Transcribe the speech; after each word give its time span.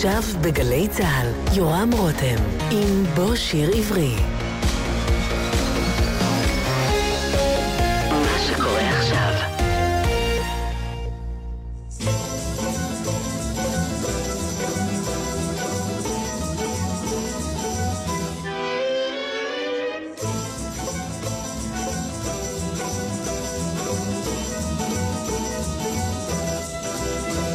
עכשיו 0.00 0.22
בגלי 0.42 0.88
צה"ל, 0.88 1.56
יורם 1.56 1.90
רותם, 1.92 2.36
עם 2.70 3.04
בוא 3.14 3.36
שיר 3.36 3.70
עברי. 3.76 4.14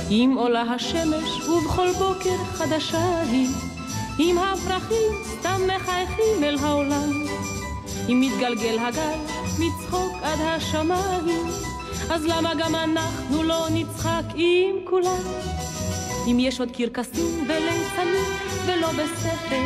אם 0.10 0.36
עולה 0.38 0.62
השמש 0.62 1.35
ובכל 1.76 1.92
בוקר 2.00 2.44
חדשה 2.54 3.22
היא, 3.22 3.48
אם 4.20 4.38
הפרחים 4.38 5.12
סתם 5.24 5.62
מחייכים 5.76 6.44
אל 6.44 6.58
העולם, 6.62 7.10
אם 8.10 8.22
מתגלגל 8.22 8.80
הגל 8.80 9.18
מצחוק 9.60 10.14
עד 10.24 10.40
השמיים, 10.42 11.48
אז 12.12 12.26
למה 12.26 12.56
גם 12.56 12.76
אנחנו 12.76 13.44
לא 13.44 13.68
נצחק 13.72 14.24
עם 14.36 14.76
כולם? 14.84 15.24
אם 16.28 16.38
יש 16.40 16.60
עוד 16.60 16.72
קרקסים 16.72 17.48
וליצנים 17.48 18.26
ולא 18.66 18.88
בספר, 18.88 19.66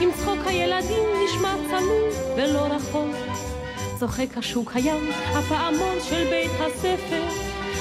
אם 0.00 0.10
צחוק 0.18 0.46
הילדים 0.46 1.04
נשמע 1.24 1.54
צלול 1.68 2.10
ולא 2.36 2.60
רחוק, 2.60 3.16
צוחק 3.98 4.36
השוק 4.36 4.72
הים, 4.74 5.10
הפעמון 5.12 5.96
של 6.08 6.24
בית 6.30 6.50
הספר, 6.60 7.22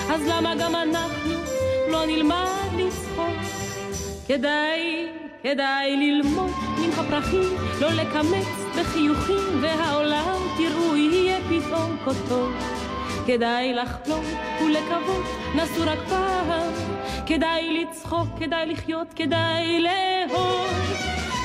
אז 0.10 0.22
למה 0.28 0.56
גם 0.56 0.76
אנחנו 0.76 1.34
לא 1.92 2.06
נלמד. 2.06 2.61
כדאי, 4.28 5.08
כדאי 5.44 5.98
ללמוד 5.98 6.52
מן 6.78 6.90
הפרחים, 6.90 7.58
לא 7.82 7.92
לקמץ 7.92 8.48
בחיוכים, 8.80 9.62
והעולם 9.62 10.40
תראו 10.58 10.96
יהיה 10.96 11.40
פתאום 11.50 11.98
כה 12.06 12.12
טוב. 12.30 12.52
כדאי 13.28 13.74
לחלום 13.74 14.26
ולקוות, 14.66 15.26
נסו 15.56 15.82
רק 15.86 16.00
פעם. 16.10 16.72
כדאי 17.26 17.84
לצחוק, 17.84 18.28
כדאי 18.40 18.66
לחיות, 18.66 19.08
כדאי 19.16 19.80
לאהוב. 19.80 20.68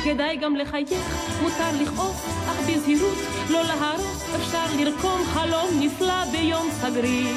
כדאי 0.05 0.37
גם 0.37 0.57
לחייך, 0.57 1.39
מותר 1.43 1.83
לכעוס, 1.83 2.27
אך 2.27 2.71
בזהירות, 2.71 3.19
לא 3.51 3.63
להרוס, 3.63 4.35
אפשר 4.37 4.67
לרקום 4.79 5.25
חלום 5.25 5.81
נפלא 5.81 6.25
ביום 6.33 6.69
סגריר. 6.71 7.37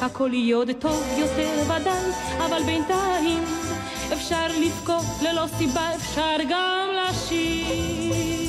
הכל 0.00 0.30
יהיה 0.32 0.56
עוד 0.56 0.70
טוב 0.78 1.02
יותר 1.18 1.50
ודאי, 1.64 2.10
אבל 2.38 2.62
בינתיים 2.66 3.44
אפשר 4.12 4.46
לבכות 4.60 5.04
ללא 5.22 5.46
סיבה, 5.58 5.94
אפשר 5.94 6.36
גם 6.48 6.88
לשיר. 7.10 8.42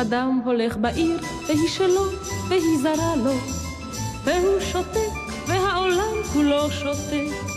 אדם 0.00 0.40
הולך 0.44 0.76
בעיר, 0.76 1.20
והיא 1.46 1.68
שלו, 1.68 2.04
והיא 2.48 2.78
זרה 2.82 3.16
לו, 3.16 3.34
והוא 4.24 4.60
שותק 4.60 4.98
והעולם 5.46 6.22
כולו 6.32 6.70
שותק. 6.70 7.47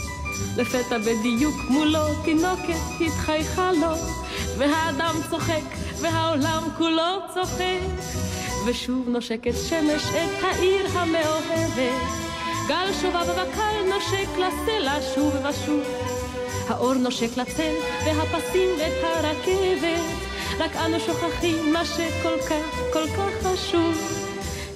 לפתע 0.58 0.98
בדיוק 0.98 1.56
מולו 1.70 2.24
תינוקת 2.24 2.82
התחייכה 3.06 3.72
לו, 3.72 3.94
והאדם 4.58 5.16
צוחק, 5.30 5.62
והעולם 6.02 6.64
כולו 6.78 7.20
צוחק. 7.34 7.80
ושוב 8.66 9.10
נושקת 9.10 9.54
שמש 9.70 10.04
את 10.10 10.44
העיר 10.44 10.88
המאוהבת, 10.94 12.02
גל 12.68 12.88
שובב 13.02 13.28
וקל 13.30 13.94
נושק 13.94 14.28
לסלע 14.38 14.96
שוב 15.16 15.34
ושוב. 15.50 15.82
האור 16.68 16.94
נושק 16.94 17.38
לצל, 17.38 17.74
והפסים 18.06 18.70
את 18.78 19.04
הרכבת, 19.04 20.02
רק 20.60 20.76
אנו 20.76 21.00
שוכחים 21.00 21.74
מה 21.74 21.86
שכל 21.86 22.38
כך, 22.50 22.94
כל 22.94 23.08
כך 23.08 23.48
חשוב. 23.48 24.22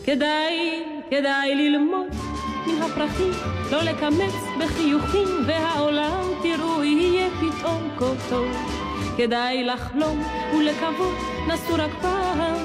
כדאי, 0.06 0.84
כדאי 1.10 1.56
ללמוד 1.56 2.25
מן 2.68 2.82
הפרחים, 2.82 3.32
לא 3.72 3.82
לקמץ 3.82 4.34
בחיוכים, 4.60 5.28
והעולם 5.48 6.24
תראו 6.44 6.84
יהיה 6.84 7.30
פתאום 7.30 7.90
כה 7.98 8.30
טוב. 8.30 8.48
כדאי 9.18 9.64
לחלום 9.64 10.24
ולקוות, 10.58 11.16
נסו 11.48 11.74
רק 11.74 11.92
פעם. 12.02 12.56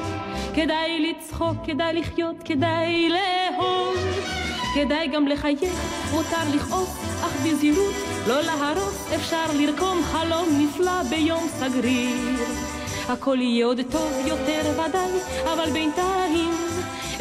כדאי 0.54 1.10
לצחוק, 1.10 1.56
כדאי 1.64 1.92
לחיות, 1.92 2.36
כדאי 2.44 3.08
לאהוב. 3.08 3.96
כדאי 4.74 5.08
גם 5.08 5.28
לחייך, 5.28 5.60
מותר 6.12 6.54
לכעוס, 6.54 6.96
אך 7.24 7.46
בזהירות, 7.46 7.94
לא 8.28 8.40
להרוס, 8.42 9.12
אפשר 9.14 9.44
לרקום 9.54 10.02
חלום 10.02 10.48
נפלא 10.58 11.02
ביום 11.02 11.48
סגריר. 11.48 12.38
הכל 13.08 13.40
יהיה 13.40 13.66
עוד 13.66 13.80
טוב 13.90 14.12
יותר 14.26 14.60
ודאי, 14.72 15.10
אבל 15.52 15.70
בינתיים 15.72 16.69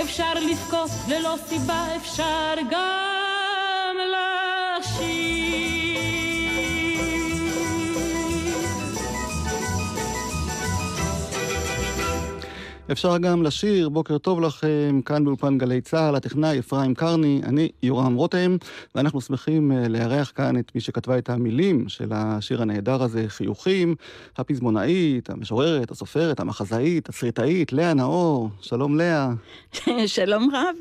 אפשר 0.02 0.34
לבכות 0.34 0.90
ללא 1.08 1.36
סיבה, 1.50 1.86
אפשר 1.96 2.54
גם 2.70 3.19
אפשר 12.92 13.18
גם 13.18 13.44
לשיר, 13.44 13.90
בוקר 13.90 14.18
טוב 14.18 14.42
לכם, 14.42 15.02
כאן 15.06 15.24
באולפן 15.24 15.58
גלי 15.58 15.82
צה"ל, 15.82 16.16
הטכנאי 16.16 16.60
אפרים 16.60 16.96
קרני, 16.96 17.42
אני 17.44 17.70
יורם 17.84 18.16
רותם, 18.16 18.56
ואנחנו 18.96 19.22
שמחים 19.22 19.72
אה, 19.72 19.88
לארח 19.88 20.32
כאן 20.36 20.60
את 20.60 20.72
מי 20.76 20.82
שכתבה 20.82 21.18
את 21.18 21.30
המילים 21.30 21.90
של 21.90 22.10
השיר 22.12 22.62
הנהדר 22.62 23.04
הזה, 23.04 23.26
חיוכים, 23.28 23.96
הפזמונאית, 24.38 25.30
המשוררת, 25.30 25.92
הסופרת, 25.92 26.40
המחזאית, 26.40 27.10
הסריטאית, 27.10 27.74
לאה 27.74 27.94
נאור, 27.94 28.50
שלום 28.62 28.98
לאה. 28.98 29.30
שלום 30.06 30.50
רב. 30.54 30.76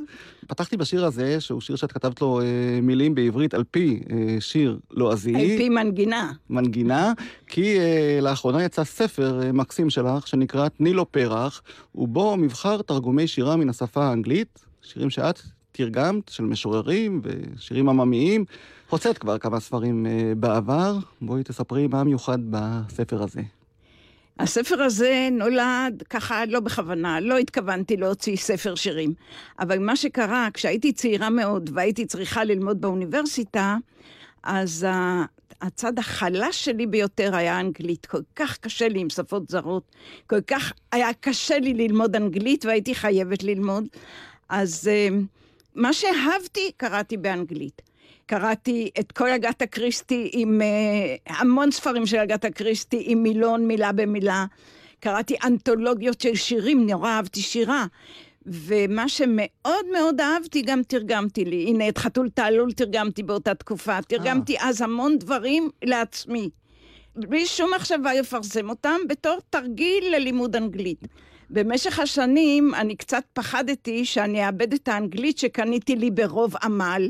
פתחתי 0.48 0.76
בשיר 0.76 1.04
הזה, 1.04 1.40
שהוא 1.40 1.60
שיר 1.60 1.76
שאת 1.76 1.92
כתבת 1.92 2.20
לו 2.20 2.40
אה, 2.40 2.44
מילים 2.82 3.14
בעברית 3.14 3.54
על 3.54 3.64
פי 3.70 4.00
אה, 4.10 4.36
שיר 4.40 4.78
לועזי. 4.90 5.34
על 5.34 5.40
פי 5.40 5.68
מנגינה. 5.68 6.32
מנגינה, 6.50 7.12
כי 7.46 7.78
אה, 7.78 8.18
לאחרונה 8.22 8.64
יצא 8.64 8.84
ספר 8.84 9.40
אה, 9.42 9.52
מקסים 9.52 9.90
שלך, 9.90 10.26
שנקרא 10.26 10.68
"תני 10.68 10.92
לו 10.92 11.12
פרח", 11.12 11.62
ובו 11.94 12.36
מבחר 12.36 12.82
תרגומי 12.82 13.26
שירה 13.26 13.56
מן 13.56 13.68
השפה 13.68 14.04
האנגלית, 14.04 14.64
שירים 14.82 15.10
שאת 15.10 15.40
תרגמת, 15.72 16.28
של 16.28 16.44
משוררים 16.44 17.20
ושירים 17.22 17.88
עממיים. 17.88 18.44
הוצאת 18.90 19.18
כבר 19.18 19.38
כמה 19.38 19.60
ספרים 19.60 20.06
אה, 20.06 20.32
בעבר, 20.36 20.98
בואי 21.20 21.42
תספרי 21.42 21.86
מה 21.86 22.04
מיוחד 22.04 22.38
בספר 22.50 23.22
הזה. 23.22 23.57
הספר 24.38 24.82
הזה 24.82 25.28
נולד 25.32 26.02
ככה 26.10 26.46
לא 26.46 26.60
בכוונה, 26.60 27.20
לא 27.20 27.38
התכוונתי 27.38 27.96
להוציא 27.96 28.36
ספר 28.36 28.74
שירים. 28.74 29.14
אבל 29.58 29.78
מה 29.78 29.96
שקרה, 29.96 30.48
כשהייתי 30.54 30.92
צעירה 30.92 31.30
מאוד 31.30 31.70
והייתי 31.74 32.06
צריכה 32.06 32.44
ללמוד 32.44 32.80
באוניברסיטה, 32.80 33.76
אז 34.42 34.86
הצד 35.60 35.98
החלש 35.98 36.64
שלי 36.64 36.86
ביותר 36.86 37.36
היה 37.36 37.60
אנגלית. 37.60 38.06
כל 38.06 38.20
כך 38.36 38.58
קשה 38.58 38.88
לי 38.88 39.00
עם 39.00 39.10
שפות 39.10 39.48
זרות, 39.48 39.82
כל 40.26 40.40
כך 40.40 40.72
היה 40.92 41.08
קשה 41.20 41.58
לי 41.58 41.74
ללמוד 41.74 42.16
אנגלית 42.16 42.64
והייתי 42.64 42.94
חייבת 42.94 43.42
ללמוד. 43.42 43.84
אז 44.48 44.88
אה, 44.88 45.08
מה 45.74 45.92
שאהבתי, 45.92 46.70
קראתי 46.76 47.16
באנגלית. 47.16 47.87
קראתי 48.28 48.90
את 49.00 49.12
כל 49.12 49.30
אגתה 49.30 49.66
קריסטי 49.66 50.30
עם 50.32 50.60
uh, 50.60 51.32
המון 51.32 51.70
ספרים 51.70 52.06
של 52.06 52.16
אגתה 52.16 52.50
קריסטי 52.50 53.02
עם 53.06 53.22
מילון 53.22 53.66
מילה 53.66 53.92
במילה. 53.92 54.46
קראתי 55.00 55.36
אנתולוגיות 55.44 56.20
של 56.20 56.34
שירים, 56.34 56.90
נורא 56.90 57.10
אהבתי 57.10 57.40
שירה. 57.40 57.86
ומה 58.46 59.08
שמאוד 59.08 59.86
מאוד 59.92 60.20
אהבתי, 60.20 60.62
גם 60.62 60.82
תרגמתי 60.82 61.44
לי. 61.44 61.64
הנה, 61.68 61.88
את 61.88 61.98
חתול 61.98 62.28
תעלול 62.28 62.72
תרגמתי 62.72 63.22
באותה 63.22 63.54
תקופה. 63.54 64.02
תרגמתי 64.02 64.56
아. 64.56 64.60
אה. 64.60 64.68
אז 64.68 64.80
המון 64.80 65.18
דברים 65.18 65.70
לעצמי. 65.82 66.50
בלי 67.16 67.46
שום 67.46 67.70
מחשבה 67.76 68.14
לפרסם 68.14 68.70
אותם, 68.70 68.96
בתור 69.08 69.38
תרגיל 69.50 70.04
ללימוד 70.16 70.56
אנגלית. 70.56 71.04
במשך 71.50 71.98
השנים 71.98 72.74
אני 72.74 72.96
קצת 72.96 73.24
פחדתי 73.32 74.04
שאני 74.04 74.46
אאבד 74.46 74.72
את 74.72 74.88
האנגלית 74.88 75.38
שקניתי 75.38 75.96
לי 75.96 76.10
ברוב 76.10 76.54
עמל. 76.62 77.08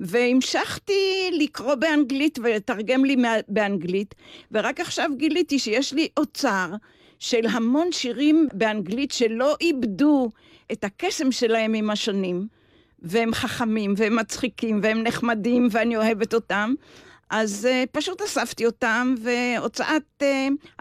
והמשכתי 0.00 1.30
לקרוא 1.32 1.74
באנגלית 1.74 2.38
ולתרגם 2.42 3.04
לי 3.04 3.16
באנגלית, 3.48 4.14
ורק 4.52 4.80
עכשיו 4.80 5.10
גיליתי 5.16 5.58
שיש 5.58 5.92
לי 5.92 6.08
אוצר 6.16 6.68
של 7.18 7.46
המון 7.50 7.92
שירים 7.92 8.48
באנגלית 8.52 9.10
שלא 9.10 9.56
איבדו 9.60 10.30
את 10.72 10.84
הקסם 10.84 11.32
שלהם 11.32 11.74
עם 11.74 11.90
השנים, 11.90 12.46
והם 13.02 13.34
חכמים, 13.34 13.94
והם 13.96 14.16
מצחיקים, 14.16 14.80
והם 14.82 15.02
נחמדים, 15.02 15.68
ואני 15.70 15.96
אוהבת 15.96 16.34
אותם. 16.34 16.74
אז 17.30 17.68
uh, 17.70 17.86
פשוט 17.92 18.22
אספתי 18.22 18.66
אותם, 18.66 19.14
והוצאת 19.22 20.02
uh, 20.22 20.24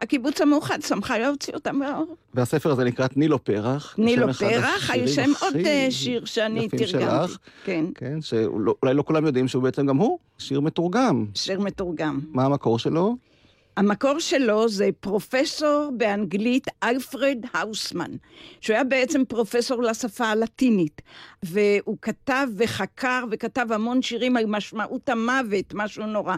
הקיבוץ 0.01 0.41
המאוחד 0.41 0.81
שמחה 0.81 1.17
להוציא 1.17 1.53
אותם 1.53 1.81
לאור. 1.81 2.15
והספר 2.33 2.71
הזה 2.71 2.83
נקרא 2.83 3.07
תני 3.07 3.27
לו 3.27 3.43
פרח. 3.43 3.93
תני 3.95 4.15
לו 4.15 4.33
פרח, 4.33 4.89
היה 4.89 5.07
שם 5.07 5.31
עוד 5.41 5.55
uh, 5.55 5.67
שיר 5.89 6.25
שאני 6.25 6.69
תרגמתי. 6.69 7.33
כן. 7.63 7.85
כן, 7.95 8.21
שאולי 8.21 8.93
לא 8.93 9.03
כולם 9.03 9.25
יודעים 9.25 9.47
שהוא 9.47 9.63
בעצם 9.63 9.85
גם 9.85 9.97
הוא 9.97 10.19
שיר 10.37 10.59
מתורגם. 10.59 11.25
שיר 11.35 11.59
מתורגם. 11.59 12.19
מה 12.31 12.45
המקור 12.45 12.79
שלו? 12.79 13.15
המקור 13.79 14.19
שלו 14.19 14.69
זה 14.69 14.89
פרופסור 14.99 15.91
באנגלית 15.97 16.67
אלפרד 16.83 17.37
האוסמן, 17.53 18.11
שהוא 18.61 18.73
היה 18.73 18.83
בעצם 18.83 19.25
פרופסור 19.27 19.83
לשפה 19.83 20.25
הלטינית, 20.25 21.01
והוא 21.43 21.97
כתב 22.01 22.47
וחקר 22.57 23.23
וכתב 23.31 23.67
המון 23.71 24.01
שירים 24.01 24.37
על 24.37 24.45
משמעות 24.47 25.09
המוות, 25.09 25.73
משהו 25.73 26.05
נורא. 26.05 26.35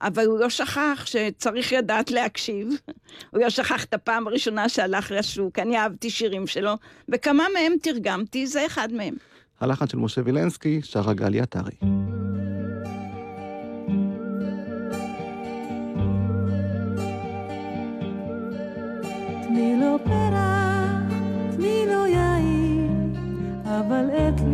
אבל 0.00 0.26
הוא 0.26 0.38
לא 0.38 0.50
שכח 0.50 1.04
שצריך 1.04 1.72
לדעת 1.72 2.10
להקשיב. 2.10 2.68
הוא 3.30 3.40
לא 3.40 3.50
שכח 3.50 3.84
את 3.84 3.94
הפעם 3.94 4.26
הראשונה 4.26 4.68
שהלך 4.68 5.12
לשוק, 5.16 5.58
אני 5.58 5.78
אהבתי 5.78 6.10
שירים 6.10 6.46
שלו, 6.46 6.72
וכמה 7.08 7.44
מהם 7.54 7.72
תרגמתי, 7.82 8.46
זה 8.46 8.66
אחד 8.66 8.92
מהם. 8.92 9.14
הלחן 9.60 9.88
של 9.88 9.96
משה 9.96 10.20
וילנסקי, 10.24 10.80
שרה 10.82 11.14
גלי 11.14 11.40
עטרי. 11.40 11.72
תני 19.54 19.76
לו 19.76 19.96
פרח, 20.04 21.12
תני 21.56 21.84
לו 21.86 22.06
יין, 22.06 23.12
אבל 23.64 24.06
את 24.10 24.40
ליבך 24.40 24.51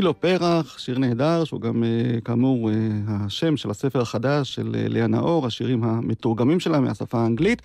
תני 0.00 0.06
לו 0.06 0.20
פרח, 0.20 0.78
שיר 0.78 0.98
נהדר, 0.98 1.44
שהוא 1.44 1.60
גם 1.60 1.84
אה, 1.84 2.20
כאמור 2.24 2.70
אה, 2.70 2.74
השם 3.08 3.56
של 3.56 3.70
הספר 3.70 4.00
החדש 4.00 4.54
של 4.54 4.76
אה, 4.78 4.88
לאה 4.88 5.06
נאור, 5.06 5.46
השירים 5.46 5.84
המתורגמים 5.84 6.60
שלה 6.60 6.80
מהשפה 6.80 7.18
האנגלית. 7.18 7.62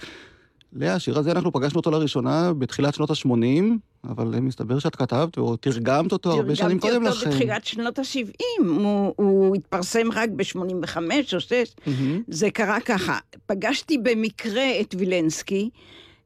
לאה, 0.74 0.94
השיר 0.94 1.20
הזה, 1.20 1.32
אנחנו 1.32 1.51
פגשנו 1.51 1.77
אותו 1.80 1.92
לראשונה 1.92 2.54
בתחילת 2.54 2.94
שנות 2.94 3.10
ה-80, 3.10 3.63
אבל 4.10 4.39
מסתבר 4.39 4.80
שאת 4.80 4.96
כתבת 4.96 5.38
או 5.38 5.56
תרגמת 5.56 6.12
אותו 6.12 6.32
הרבה 6.32 6.56
שנים 6.56 6.80
קודם 6.80 7.04
לכן. 7.04 7.12
תרגמתי 7.12 7.25
אותו 7.25 7.32
בתחילת 7.32 7.65
שנות 7.65 8.00
ה-70, 8.00 8.65
הוא, 8.65 9.13
הוא 9.15 9.56
התפרסם 9.56 10.12
רק 10.13 10.30
ב-85 10.30 10.98
או 11.34 11.39
6. 11.39 11.51
Mm-hmm. 11.51 11.89
זה 12.27 12.50
קרה 12.50 12.80
ככה, 12.80 13.18
פגשתי 13.46 13.98
במקרה 13.98 14.82
את 14.82 14.96
וילנסקי 14.98 15.70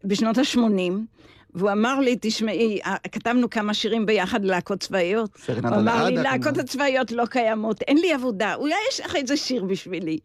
בשנות 0.03 0.37
ה-80, 0.37 0.93
והוא 1.53 1.71
אמר 1.71 1.99
לי, 1.99 2.17
תשמעי, 2.21 2.79
אה, 2.85 2.95
כתבנו 3.11 3.49
כמה 3.49 3.73
שירים 3.73 4.05
ביחד 4.05 4.45
ללהקות 4.45 4.79
צבאיות. 4.79 5.29
הוא 5.47 5.75
אמר 5.75 6.05
לי, 6.05 6.15
להקות 6.15 6.57
הצבאיות 6.57 7.11
לא 7.11 7.25
קיימות, 7.25 7.81
אין 7.81 7.97
לי 7.97 8.13
עבודה, 8.13 8.55
אולי 8.55 8.75
יש 8.91 8.99
לך 8.99 9.15
איזה 9.15 9.37
שיר 9.37 9.63
בשבילי. 9.63 10.19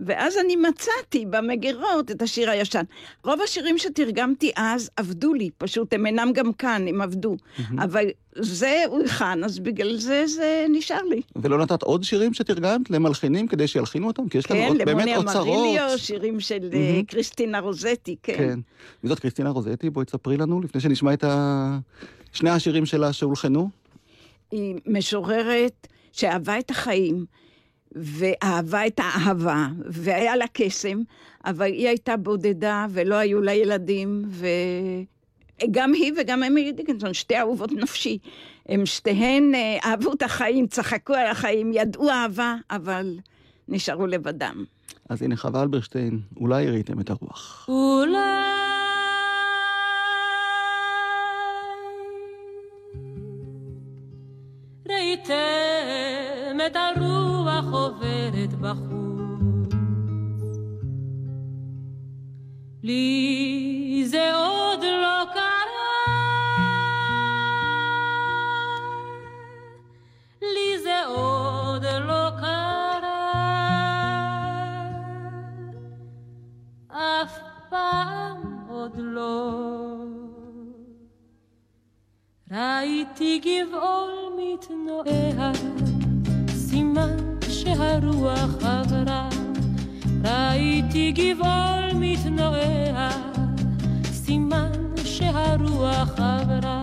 ואז 0.00 0.36
אני 0.44 0.56
מצאתי 0.56 1.26
במגירות 1.30 2.10
את 2.10 2.22
השיר 2.22 2.50
הישן. 2.50 2.82
רוב 3.24 3.40
השירים 3.44 3.78
שתרגמתי 3.78 4.50
אז 4.56 4.90
עבדו 4.96 5.34
לי, 5.34 5.50
פשוט, 5.58 5.92
הם 5.92 6.06
אינם 6.06 6.32
גם 6.34 6.52
כאן, 6.52 6.88
הם 6.88 7.00
עבדו. 7.00 7.36
Mm-hmm. 7.36 7.84
אבל 7.84 8.04
זה 8.36 8.82
הולחן, 8.88 9.44
אז 9.44 9.58
בגלל 9.58 9.96
זה 9.96 10.26
זה 10.26 10.66
נשאר 10.68 11.02
לי. 11.02 11.20
ולא 11.36 11.58
נתת 11.58 11.82
עוד 11.82 12.02
שירים 12.02 12.34
שתרגמת 12.34 12.90
למלחינים 12.90 13.48
כדי 13.48 13.66
שילחינו 13.66 14.06
אותם? 14.06 14.28
כי 14.28 14.38
יש 14.38 14.50
לנו 14.50 14.78
כן, 14.78 14.84
באמת 14.84 15.08
אוצרות. 15.16 15.44
כן, 15.46 15.50
למוני 15.50 15.78
אמריליו, 15.78 15.98
שירים 15.98 16.40
של 16.40 16.70
mm-hmm. 16.72 17.06
קריסטינה 17.06 17.58
רוזטי, 17.58 18.16
כן. 18.22 18.34
כן. 18.36 18.58
וזאת 19.04 19.18
קריסטינה 19.18 19.50
רוזטי, 19.50 19.90
בואי 19.90 20.06
תספרי 20.06 20.36
לנו, 20.36 20.60
לפני 20.60 20.80
שנשמע 20.80 21.12
את 21.12 21.24
ה... 21.24 21.78
שני 22.32 22.50
השירים 22.50 22.86
שלה 22.86 23.12
שהולחנו. 23.12 23.70
היא 24.50 24.74
משוררת 24.86 25.86
שאהבה 26.12 26.58
את 26.58 26.70
החיים. 26.70 27.24
ואהבה 27.94 28.86
את 28.86 29.00
האהבה, 29.02 29.66
והיה 29.86 30.36
לה 30.36 30.44
קסם, 30.52 31.02
אבל 31.44 31.72
היא 31.72 31.88
הייתה 31.88 32.16
בודדה 32.16 32.86
ולא 32.90 33.14
היו 33.14 33.40
לה 33.40 33.54
ילדים, 33.54 34.24
וגם 35.62 35.92
היא 35.92 36.12
וגם 36.20 36.42
אמילי 36.42 36.72
דיקנסון, 36.72 37.14
שתי 37.14 37.38
אהובות 37.38 37.72
נפשי. 37.72 38.18
הם 38.68 38.86
שתיהן 38.86 39.54
אה, 39.54 39.78
אהבו 39.84 40.12
את 40.12 40.22
החיים, 40.22 40.66
צחקו 40.66 41.14
על 41.14 41.26
החיים, 41.26 41.72
ידעו 41.74 42.10
אהבה, 42.10 42.54
אבל 42.70 43.18
נשארו 43.68 44.06
לבדם. 44.06 44.64
אז 45.08 45.22
הנה 45.22 45.36
חווה 45.36 45.62
אלברשטיין, 45.62 46.20
אולי 46.36 46.70
ראיתם 46.70 47.00
את 47.00 47.10
הרוח. 47.10 47.66
אולי 47.68 48.18
ראיתם 54.88 56.29
את 56.66 56.76
הרוח 56.76 57.64
עוברת 57.72 58.54
בחוץ. 58.60 59.74
לי 62.82 64.04
זה 64.06 64.34
עוד 64.34 64.80
לא 64.82 65.24
קרה, 65.34 65.46
לי 70.42 70.78
זה 70.82 71.06
עוד 71.06 71.84
לא 71.84 72.30
קרה, 72.40 73.32
אף 76.88 77.38
פעם 77.70 78.42
עוד 78.68 78.92
לא. 78.96 79.56
ראיתי 82.50 83.38
גבעול 83.38 84.12
מתנועע, 84.38 85.52
סימן 86.70 87.16
שהרוח 87.48 88.54
עברה. 88.62 89.28
ראיתי 90.24 91.12
גבעול 91.12 91.90
מתנועע, 91.94 93.10
סימן 94.12 94.72
שהרוח 95.04 96.10
עברה. 96.18 96.79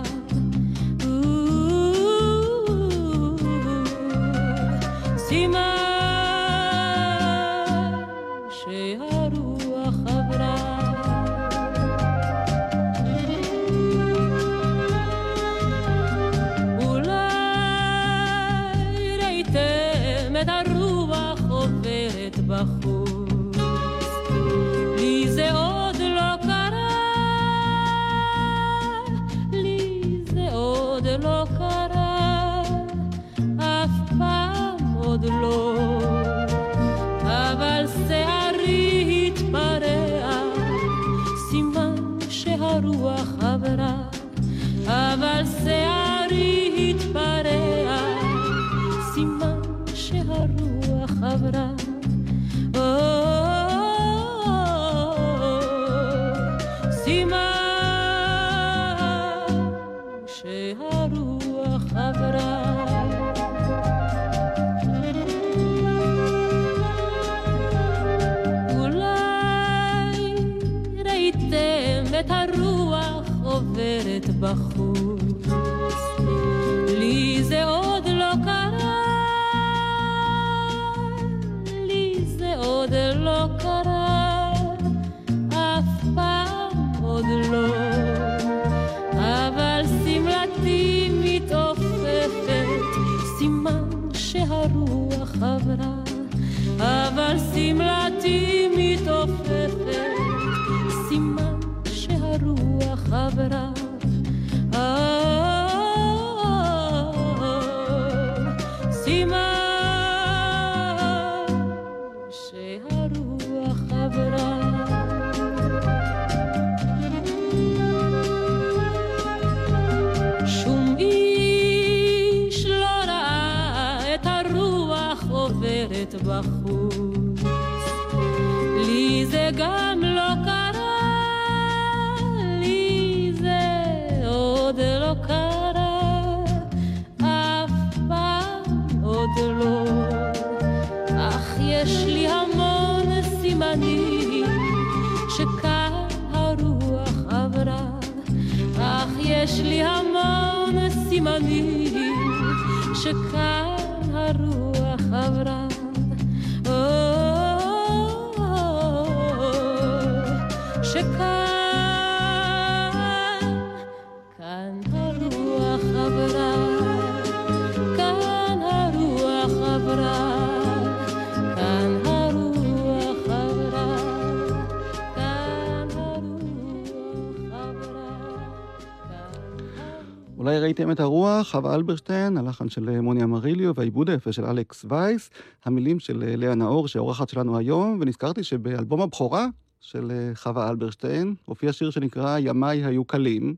ראיתם 180.78 180.92
את 180.92 181.00
הרוח, 181.00 181.50
חווה 181.50 181.74
אלברשטיין, 181.74 182.36
הלחן 182.36 182.68
של 182.68 183.00
מוני 183.00 183.22
אמריליו 183.22 183.74
והעיבוד 183.74 184.10
היפה 184.10 184.32
של 184.32 184.44
אלכס 184.44 184.84
וייס, 184.88 185.30
המילים 185.64 186.00
של 186.00 186.22
אה, 186.22 186.36
לאה 186.36 186.54
נאור, 186.54 186.88
שהאורחת 186.88 187.28
שלנו 187.28 187.58
היום, 187.58 187.98
ונזכרתי 188.00 188.44
שבאלבום 188.44 189.00
הבכורה 189.00 189.46
של 189.80 190.10
אה, 190.10 190.34
חווה 190.34 190.70
אלברשטיין, 190.70 191.34
הופיע 191.44 191.72
שיר 191.72 191.90
שנקרא 191.90 192.38
"ימיי 192.38 192.84
היו 192.84 193.04
קלים", 193.04 193.54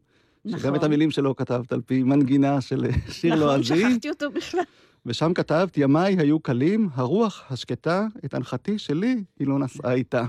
שגם 0.47 0.57
נכון. 0.59 0.75
את 0.75 0.85
המילים 0.85 1.11
שלו 1.11 1.37
כתבת 1.37 1.73
על 1.73 1.81
פי 1.81 2.03
מנגינה 2.03 2.61
של 2.61 2.85
אה, 2.85 2.91
שיר 3.09 3.35
נכון, 3.35 3.47
לועזי, 3.47 3.91
שכחתי 3.91 4.11
אותו 4.11 4.31
בכלל. 4.31 4.61
ושם 5.07 5.35
כתבת, 5.35 5.79
ימיי 5.79 6.17
היו 6.19 6.41
קלים, 6.41 6.89
הרוח 6.95 7.45
השקטה, 7.51 8.07
את 8.25 8.35
הנחתי 8.35 8.79
שלי, 8.79 9.25
היא 9.39 9.49
לא 9.49 9.59
נסעה 9.59 9.93
איתה. 9.93 10.21
אז 10.21 10.27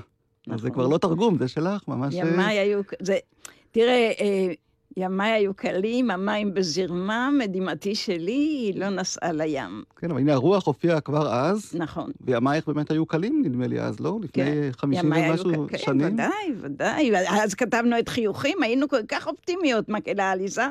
זה 0.48 0.56
נכון. 0.56 0.72
כבר 0.72 0.88
לא 0.88 0.98
תרגום, 0.98 1.38
זה 1.38 1.48
שלך, 1.48 1.88
ממש... 1.88 2.16
אה, 2.16 2.20
ימיי 2.20 2.60
היו... 2.60 2.82
זה, 3.00 3.18
תראה, 3.72 4.12
אה, 4.22 4.54
ימיי 4.98 5.32
היו 5.32 5.54
קלים, 5.54 6.12
המים 6.12 6.54
בזרמם, 6.54 7.36
מדמעתי 7.40 7.96
שלי, 7.96 8.32
היא 8.32 8.80
לא 8.80 8.90
נסעה 8.90 9.32
לים. 9.32 9.84
כן, 10.00 10.12
אבל 10.12 10.20
הנה 10.20 10.34
הרוח 10.34 10.68
הופיעה 10.68 11.02
כבר 11.02 11.34
אז, 11.34 11.76
נכון. 11.78 12.12
וימייך 12.22 12.68
באמת 12.68 12.92
היו 12.92 13.06
קלים, 13.06 13.42
נדמה 13.46 13.68
לי 13.68 13.82
אז, 13.82 14.00
לא? 14.00 14.20
לפני 14.24 14.44
כן. 14.44 14.70
50 14.72 15.06
ימיי 15.06 15.22
היו 15.24 15.32
ומשהו 15.32 15.68
ק- 15.68 15.72
כן, 15.72 15.78
שנים. 15.78 16.14
ודאי, 16.14 16.32
ודאי. 16.62 17.12
אז 17.44 17.54
כתבנו 17.54 18.00
את 18.00 18.10
חיוכים, 18.10 18.64
היינו 18.64 18.88
כל 18.90 19.04
כך 19.08 19.28
אופטימיות, 19.28 19.90
מקהלה 19.90 20.32
עליזה. 20.32 20.66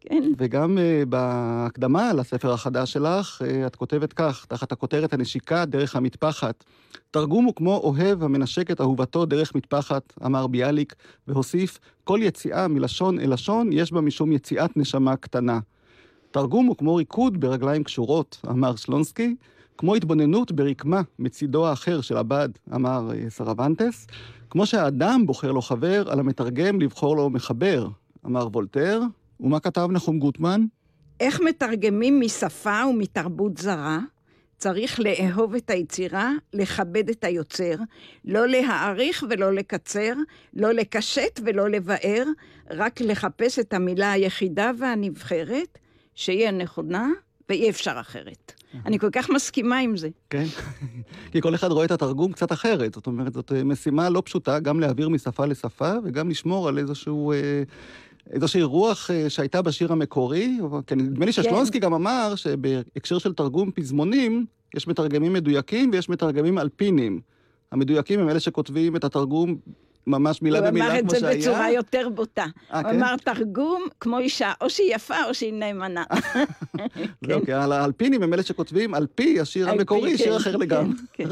כן. 0.00 0.32
וגם 0.38 0.78
uh, 0.78 1.06
בהקדמה 1.06 2.12
לספר 2.12 2.52
החדש 2.52 2.92
שלך, 2.92 3.42
uh, 3.42 3.66
את 3.66 3.76
כותבת 3.76 4.12
כך, 4.12 4.46
תחת 4.48 4.72
הכותרת 4.72 5.12
הנשיקה 5.12 5.64
דרך 5.64 5.96
המטפחת. 5.96 6.64
תרגום 7.10 7.44
הוא 7.44 7.54
כמו 7.54 7.76
אוהב 7.76 8.22
המנשק 8.22 8.70
את 8.70 8.80
אהובתו 8.80 9.26
דרך 9.26 9.54
מטפחת, 9.54 10.12
אמר 10.26 10.46
ביאליק, 10.46 10.94
והוסיף, 11.28 11.78
כל 12.04 12.18
יציאה 12.22 12.68
מלשון 12.68 13.20
אל 13.20 13.32
לשון 13.32 13.72
יש 13.72 13.92
בה 13.92 14.00
משום 14.00 14.32
יציאת 14.32 14.76
נשמה 14.76 15.16
קטנה. 15.16 15.58
תרגום 16.30 16.66
הוא 16.66 16.76
כמו 16.76 16.94
ריקוד 16.94 17.40
ברגליים 17.40 17.84
קשורות, 17.84 18.40
אמר 18.50 18.76
שלונסקי, 18.76 19.36
כמו 19.78 19.94
התבוננות 19.94 20.52
ברקמה 20.52 21.02
מצידו 21.18 21.66
האחר 21.66 22.00
של 22.00 22.16
הבד, 22.16 22.48
אמר 22.74 23.10
אה, 23.14 23.30
סרבנטס, 23.30 24.06
כמו 24.50 24.66
שהאדם 24.66 25.26
בוחר 25.26 25.52
לו 25.52 25.62
חבר, 25.62 26.10
על 26.10 26.20
המתרגם 26.20 26.80
לבחור 26.80 27.16
לו 27.16 27.30
מחבר, 27.30 27.88
אמר 28.26 28.46
וולטר, 28.52 29.02
ומה 29.40 29.60
כתב 29.60 29.88
נחום 29.92 30.18
גוטמן? 30.18 30.64
איך 31.20 31.40
מתרגמים 31.40 32.20
משפה 32.20 32.86
ומתרבות 32.90 33.58
זרה? 33.58 33.98
צריך 34.56 35.00
לאהוב 35.00 35.54
את 35.54 35.70
היצירה, 35.70 36.32
לכבד 36.52 37.08
את 37.08 37.24
היוצר, 37.24 37.74
לא 38.24 38.48
להעריך 38.48 39.24
ולא 39.30 39.52
לקצר, 39.52 40.12
לא 40.54 40.72
לקשט 40.72 41.40
ולא 41.44 41.68
לבאר, 41.68 42.24
רק 42.70 43.00
לחפש 43.00 43.58
את 43.58 43.72
המילה 43.72 44.12
היחידה 44.12 44.70
והנבחרת, 44.78 45.78
שהיא 46.14 46.48
הנכונה 46.48 47.08
ואי 47.48 47.70
אפשר 47.70 47.96
אחרת. 48.00 48.52
אני 48.86 48.98
כל 48.98 49.10
כך 49.12 49.30
מסכימה 49.30 49.78
עם 49.78 49.96
זה. 49.96 50.08
כן, 50.30 50.44
כי 51.32 51.40
כל 51.40 51.54
אחד 51.54 51.72
רואה 51.72 51.84
את 51.84 51.90
התרגום 51.90 52.32
קצת 52.32 52.52
אחרת. 52.52 52.94
זאת 52.94 53.06
אומרת, 53.06 53.32
זאת 53.32 53.52
אה, 53.52 53.64
משימה 53.64 54.10
לא 54.10 54.22
פשוטה, 54.24 54.60
גם 54.60 54.80
להעביר 54.80 55.08
משפה 55.08 55.46
לשפה 55.46 55.92
וגם 56.04 56.28
לשמור 56.28 56.68
על 56.68 56.78
איזשהו... 56.78 57.32
אה, 57.32 57.62
איזושהי 58.32 58.62
רוח 58.62 59.10
אה, 59.10 59.30
שהייתה 59.30 59.62
בשיר 59.62 59.92
המקורי, 59.92 60.58
כי 60.86 60.94
נדמה 60.94 61.26
לי 61.26 61.32
ששלונסקי 61.32 61.78
גם 61.78 61.94
אמר 61.94 62.34
שבהקשר 62.36 63.18
של 63.18 63.32
תרגום 63.32 63.70
פזמונים, 63.70 64.46
יש 64.76 64.88
מתרגמים 64.88 65.32
מדויקים 65.32 65.90
ויש 65.92 66.08
מתרגמים 66.08 66.58
אלפינים. 66.58 67.20
המדויקים 67.72 68.20
הם 68.20 68.28
אלה 68.28 68.40
שכותבים 68.40 68.96
את 68.96 69.04
התרגום 69.04 69.56
ממש 70.06 70.42
מילה 70.42 70.60
במילה 70.60 70.86
כמו 70.86 70.94
הוא 70.94 71.00
אמר 71.00 71.18
שהיה. 71.18 71.32
את 71.32 71.42
זה 71.42 71.50
בצורה 71.50 71.70
יותר 71.70 72.08
בוטה. 72.14 72.46
אה, 72.72 72.80
הוא 72.80 72.90
כן? 72.90 72.96
אמר 72.96 73.16
תרגום 73.16 73.82
כמו 74.00 74.18
אישה, 74.18 74.52
או 74.60 74.70
שהיא 74.70 74.94
יפה 74.94 75.24
או 75.28 75.34
שהיא 75.34 75.52
נאמנה. 75.52 76.04
זהו, 77.26 77.44
כי 77.44 77.52
האלפינים 77.52 78.22
הם 78.22 78.34
אלה 78.34 78.42
שכותבים 78.42 78.94
על 78.94 79.06
פי 79.14 79.40
השיר 79.40 79.68
על 79.68 79.74
פי, 79.74 79.80
המקורי, 79.80 80.18
שיר 80.18 80.32
כן, 80.32 80.36
אחר 80.36 80.52
כן, 80.52 80.58
לגמרי. 80.58 80.96
כן. 81.12 81.28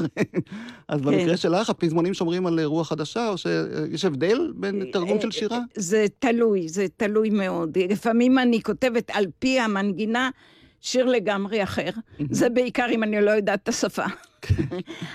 אז 0.88 1.00
במקרה 1.00 1.37
שלך, 1.37 1.70
הפזמונים 1.70 2.14
שומרים 2.14 2.46
על 2.46 2.60
רוח 2.60 2.88
חדשה, 2.88 3.28
או 3.28 3.38
שיש 3.38 4.04
הבדל 4.04 4.52
בין 4.54 4.90
תרגום 4.92 5.20
של 5.20 5.30
שירה? 5.30 5.60
זה 5.75 6.06
תלוי, 6.18 6.68
זה 6.68 6.87
תלוי 6.96 7.30
מאוד. 7.30 7.78
לפעמים 7.90 8.38
אני 8.38 8.62
כותבת 8.62 9.10
על 9.14 9.26
פי 9.38 9.60
המנגינה 9.60 10.30
שיר 10.80 11.06
לגמרי 11.06 11.62
אחר. 11.62 11.90
זה 12.30 12.48
בעיקר 12.48 12.87
אם 12.90 13.02
אני 13.02 13.20
לא 13.20 13.30
יודעת 13.30 13.60
את 13.62 13.68
השפה. 13.68 14.04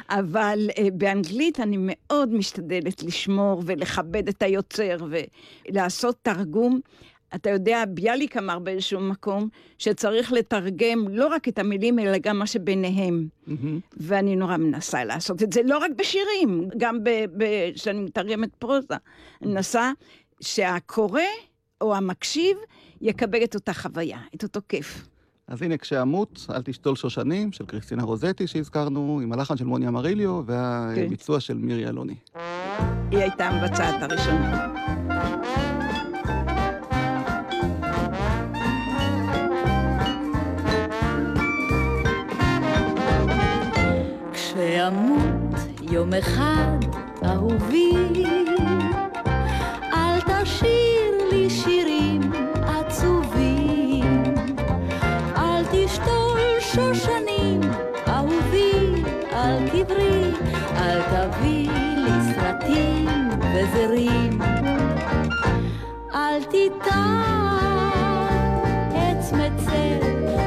אבל 0.10 0.70
uh, 0.72 0.82
באנגלית 0.94 1.60
אני 1.60 1.77
מאוד 1.80 2.34
משתדלת 2.34 3.03
לשמור 3.03 3.63
ולכבד 3.65 4.27
את 4.27 4.42
היוצר 4.42 4.98
ולעשות 5.70 6.15
תרגום. 6.22 6.80
אתה 7.36 7.50
יודע, 7.50 7.84
ביאליק 7.89 8.38
אמר 8.38 8.60
באיזשהו 8.60 9.00
מקום 9.00 9.50
שצריך 9.77 10.32
לתרגם 10.32 11.08
לא 11.10 11.27
רק 11.27 11.48
את 11.48 11.60
המילים, 11.60 12.00
אלא 12.00 12.18
גם 12.18 12.39
מה 12.39 12.48
שביניהם. 12.48 13.27
ואני 13.98 14.36
נורא 14.36 14.58
מנסה 14.58 15.03
לעשות 15.03 15.44
את 15.44 15.53
זה, 15.53 15.62
לא 15.65 15.77
רק 15.77 15.92
בשירים, 15.98 16.70
גם 16.77 16.98
כשאני 17.75 18.01
מתרגמת 18.01 18.50
פרוזה. 18.56 18.96
אני 19.42 19.51
מנסה 19.51 19.92
שהקורא 20.42 21.22
או 21.82 21.96
המקשיב 21.96 22.58
יקבל 23.01 23.44
את 23.44 23.56
אותה 23.56 23.74
חוויה, 23.74 24.20
את 24.36 24.44
אותו 24.44 24.60
כיף. 24.70 25.12
אז 25.48 25.62
הנה, 25.62 25.78
כשאמות, 25.78 26.46
אל 26.50 26.62
תשתול 26.62 26.96
שושנים, 26.96 27.52
של 27.52 27.66
קריסטינה 27.66 28.04
רוזטי 28.04 28.48
שהזכרנו, 28.48 29.20
עם 29.24 29.34
הלחן 29.34 29.58
של 29.58 29.66
מוני 29.66 29.88
אמריליו, 29.88 30.42
והביצוע 30.46 31.40
של 31.40 31.58
מירי 31.58 31.88
אלוני. 31.88 32.16
היא 33.12 33.20
הייתה 33.20 33.48
המבצעת 33.48 33.96
הראשונה. 34.02 34.68
כשאמות 44.34 45.56
יום 45.92 46.14
אחד, 46.14 46.78
אהובי, 47.26 48.24
על 59.83 59.89
קברי, 59.89 60.31
אל 60.75 61.01
תביא 61.01 61.69
לי 61.96 62.33
סרטים 62.35 63.29
וזרים, 63.39 64.41
אל 66.15 66.43
תיטע 66.43 67.03
עץ 68.93 69.33
מצר 69.33 70.00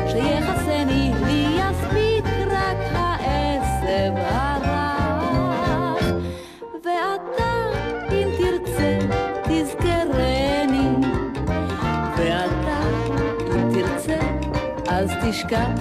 שיחסני 0.08 1.12
לי 1.26 1.58
יספיק 1.58 2.24
רק 2.50 2.76
העשב 2.92 4.12
הרך 4.16 6.04
ואתה 6.84 7.52
אם 8.12 8.28
תרצה 8.38 8.98
תזכרני. 9.42 11.06
ואתה 12.16 12.80
אם 13.54 13.70
תרצה 13.74 14.18
אז 14.88 15.10
תשכח 15.22 15.80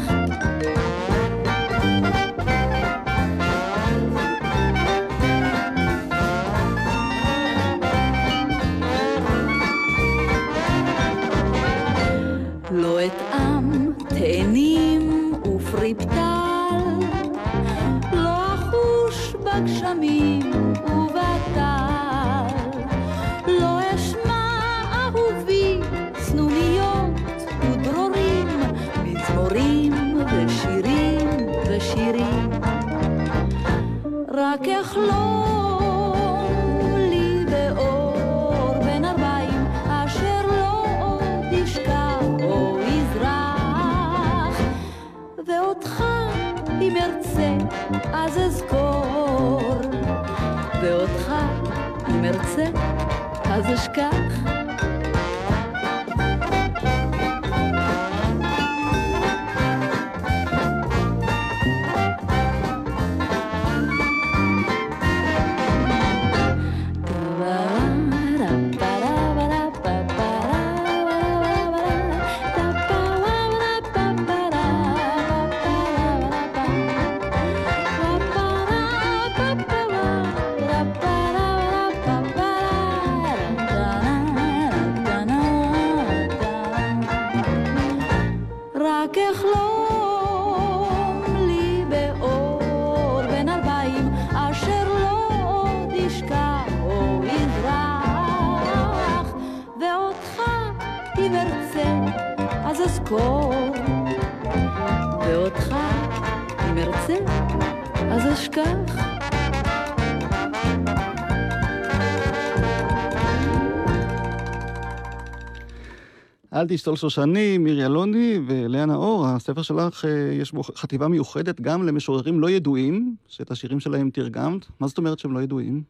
אל 116.66 116.70
תשתול 116.70 116.96
שושני, 116.96 117.58
מירי 117.58 117.86
אלוני 117.86 118.40
ולאה 118.48 118.86
נאור, 118.86 119.28
הספר 119.28 119.62
שלך, 119.62 120.06
אה, 120.06 120.34
יש 120.34 120.52
בו 120.52 120.64
חטיבה 120.64 121.08
מיוחדת 121.08 121.62
גם 121.62 121.88
למשוררים 121.88 122.40
לא 122.40 122.50
ידועים, 122.50 123.16
שאת 123.28 123.52
השירים 123.52 123.80
שלהם 123.80 124.10
תרגמת. 124.10 124.66
מה 124.80 124.88
זאת 124.88 124.98
אומרת 124.98 125.20
שהם 125.20 125.34
לא 125.34 125.40
ידועים? 125.40 125.84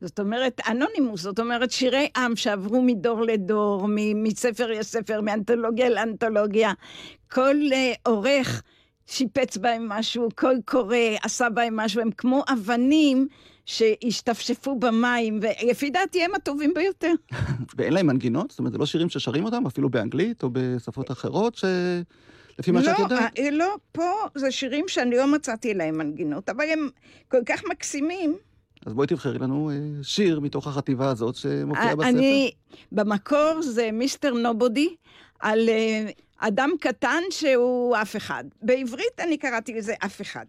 זאת 0.00 0.20
אומרת, 0.20 0.60
אנונימוס, 0.68 1.20
זאת 1.20 1.40
אומרת, 1.40 1.70
שירי 1.70 2.08
עם 2.16 2.36
שעברו 2.36 2.82
מדור 2.82 3.22
לדור, 3.22 3.88
מספר 4.14 4.66
לספר, 4.66 5.20
מאנתולוגיה 5.20 5.88
לאנתולוגיה. 5.90 6.72
כל 7.32 7.56
uh, 7.70 7.74
עורך 8.02 8.62
שיפץ 9.06 9.56
בהם 9.56 9.88
משהו, 9.88 10.28
קול 10.34 10.60
קורא, 10.64 10.96
עשה 11.22 11.50
בהם 11.50 11.76
משהו, 11.76 12.00
הם 12.00 12.10
כמו 12.10 12.44
אבנים 12.52 13.28
שהשתפשפו 13.66 14.78
במים, 14.78 15.40
ולפי 15.42 15.90
דעתי 15.90 16.24
הם 16.24 16.34
הטובים 16.34 16.74
ביותר. 16.74 17.12
ואין 17.76 17.92
להם 17.92 18.06
מנגינות? 18.06 18.50
זאת 18.50 18.58
אומרת, 18.58 18.72
זה 18.72 18.78
לא 18.78 18.86
שירים 18.86 19.08
ששרים 19.08 19.44
אותם, 19.44 19.66
אפילו 19.66 19.90
באנגלית 19.90 20.42
או 20.42 20.48
בשפות 20.52 21.10
אחרות, 21.10 21.54
שלפי 21.54 22.70
מה 22.70 22.82
שאת 22.82 22.98
יודעת? 22.98 23.38
לא, 23.38 23.50
לא, 23.50 23.76
פה 23.92 24.10
זה 24.34 24.50
שירים 24.50 24.84
שאני 24.88 25.16
לא 25.16 25.26
מצאתי 25.26 25.74
להם 25.74 25.98
מנגינות, 25.98 26.48
אבל 26.48 26.64
הם 26.72 26.88
כל 27.28 27.40
כך 27.46 27.62
מקסימים. 27.70 28.36
אז 28.86 28.92
בואי 28.94 29.06
תבחרי 29.06 29.38
לנו 29.38 29.70
אה, 29.70 29.76
שיר 30.02 30.40
מתוך 30.40 30.66
החטיבה 30.66 31.10
הזאת 31.10 31.34
שמופיע 31.34 31.82
אה, 31.82 31.96
בספר. 31.96 32.08
אני, 32.08 32.50
במקור 32.92 33.62
זה 33.62 33.90
מיסטר 33.92 34.34
נובודי, 34.34 34.94
על 35.40 35.68
אה, 35.68 36.06
אדם 36.46 36.70
קטן 36.80 37.22
שהוא 37.30 37.96
אף 37.96 38.16
אחד. 38.16 38.44
בעברית 38.62 39.20
אני 39.20 39.38
קראתי 39.38 39.74
לזה 39.74 39.94
אף 40.04 40.20
אחד. 40.20 40.44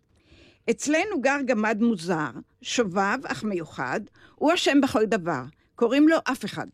אצלנו 0.69 1.21
גר 1.21 1.37
גמד 1.45 1.77
מוזר, 1.81 2.29
שובב 2.61 3.17
אך 3.25 3.43
מיוחד, 3.43 3.99
הוא 4.35 4.53
אשם 4.53 4.81
בכל 4.81 5.05
דבר. 5.05 5.41
קוראים 5.75 6.07
לו 6.07 6.17
אף 6.31 6.45
אחד. 6.45 6.67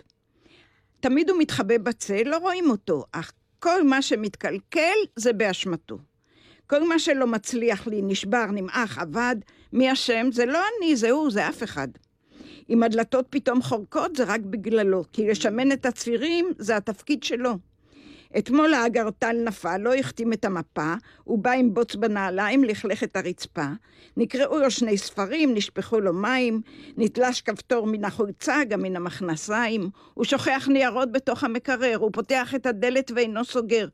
תמיד 1.00 1.30
הוא 1.30 1.40
מתחבא 1.40 1.78
בצל, 1.78 2.24
לא 2.26 2.38
רואים 2.38 2.70
אותו, 2.70 3.06
אך 3.12 3.32
כל 3.60 3.84
מה 3.84 4.02
שמתקלקל 4.02 4.98
זה 5.16 5.34
באשמתו. 5.34 5.98
כל 6.68 6.88
מה 6.88 7.00
שלא 7.00 7.28
מצליח 7.28 7.88
לי, 7.88 8.02
נשבר, 8.02 8.46
נמעך, 8.46 8.98
אבד, 8.98 9.36
מי 9.74 9.94
אשם? 9.94 10.30
זה 10.32 10.46
לא 10.46 10.60
אני, 10.78 10.96
זה 10.96 11.12
הוא, 11.12 11.32
זה 11.32 11.50
אף 11.50 11.64
אחד. 11.64 11.88
אם 12.70 12.84
הדלתות 12.84 13.26
פתאום 13.30 13.62
חורקות, 13.62 14.16
זה 14.16 14.24
רק 14.24 14.42
בגללו, 14.42 15.04
כי 15.14 15.28
לשמן 15.28 15.72
את 15.72 15.86
הצירים 15.86 16.52
זה 16.58 16.78
התפקיד 16.78 17.24
שלו. 17.24 17.71
אתמול 18.38 18.74
האגרטל 18.74 19.36
נפל, 19.46 19.78
לא 19.78 19.96
החתים 19.96 20.34
את 20.34 20.46
המפה, 20.46 20.94
הוא 21.24 21.40
בא 21.40 21.52
עם 21.52 21.74
בוץ 21.74 21.96
בנעליים, 21.96 22.64
לכלך 22.64 23.04
את 23.04 23.16
הרצפה. 23.16 23.66
נקראו 24.18 24.60
לו 24.60 24.72
שני 24.72 24.98
ספרים, 24.98 25.54
נשפכו 25.54 26.00
לו 26.00 26.14
מים, 26.14 26.62
נתלש 26.98 27.42
כפתור 27.42 27.88
מן 27.88 28.06
החולצה, 28.06 28.64
גם 28.70 28.82
מן 28.82 28.96
המכנסיים. 28.96 29.90
הוא 30.14 30.26
שוכח 30.26 30.68
ניירות 30.72 31.12
בתוך 31.12 31.44
המקרר, 31.44 31.96
הוא 32.00 32.10
פותח 32.14 32.56
את 32.56 32.66
הדלת 32.66 33.12
ואינו 33.16 33.46
סוגר. 33.46 33.88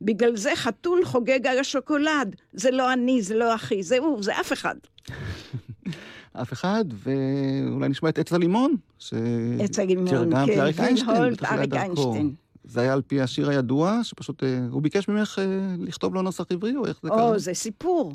בגלל 0.00 0.36
זה 0.36 0.50
חתול 0.54 1.04
חוגג 1.04 1.46
על 1.46 1.58
השוקולד. 1.58 2.36
זה 2.52 2.70
לא 2.70 2.92
אני, 2.92 3.22
זה 3.22 3.34
לא 3.34 3.54
אחי, 3.54 3.82
זה 3.82 3.98
הוא, 3.98 4.22
זה 4.22 4.40
אף 4.40 4.52
אחד. 4.52 4.74
אף 6.42 6.52
אחד, 6.52 6.84
ואולי 6.92 7.88
נשמע 7.88 8.08
את 8.08 8.18
עץ 8.18 8.32
הלימון. 8.32 8.76
עץ 9.60 9.78
הלימון, 9.78 10.46
כן, 10.46 10.60
אריק 10.60 10.80
איינשטיין. 10.80 11.34
אריק 11.44 11.74
איינשטיין. 11.74 12.34
זה 12.64 12.80
היה 12.80 12.92
על 12.92 13.02
פי 13.02 13.20
השיר 13.20 13.50
הידוע, 13.50 14.00
שפשוט 14.02 14.42
אה, 14.42 14.58
הוא 14.70 14.82
ביקש 14.82 15.08
ממך 15.08 15.38
אה, 15.38 15.74
לכתוב 15.78 16.14
לו 16.14 16.22
נוסח 16.22 16.44
עברי, 16.50 16.76
או 16.76 16.86
איך 16.86 17.00
זה 17.02 17.08
קרה? 17.08 17.22
או, 17.22 17.38
זה 17.38 17.54
סיפור. 17.54 18.12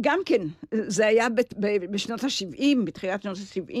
גם 0.00 0.18
כן, 0.26 0.46
זה 0.72 1.06
היה 1.06 1.28
ב- 1.28 1.40
ב- 1.60 1.84
בשנות 1.90 2.24
ה-70, 2.24 2.62
בתחילת 2.84 3.22
שנות 3.22 3.36
ה-70. 3.36 3.76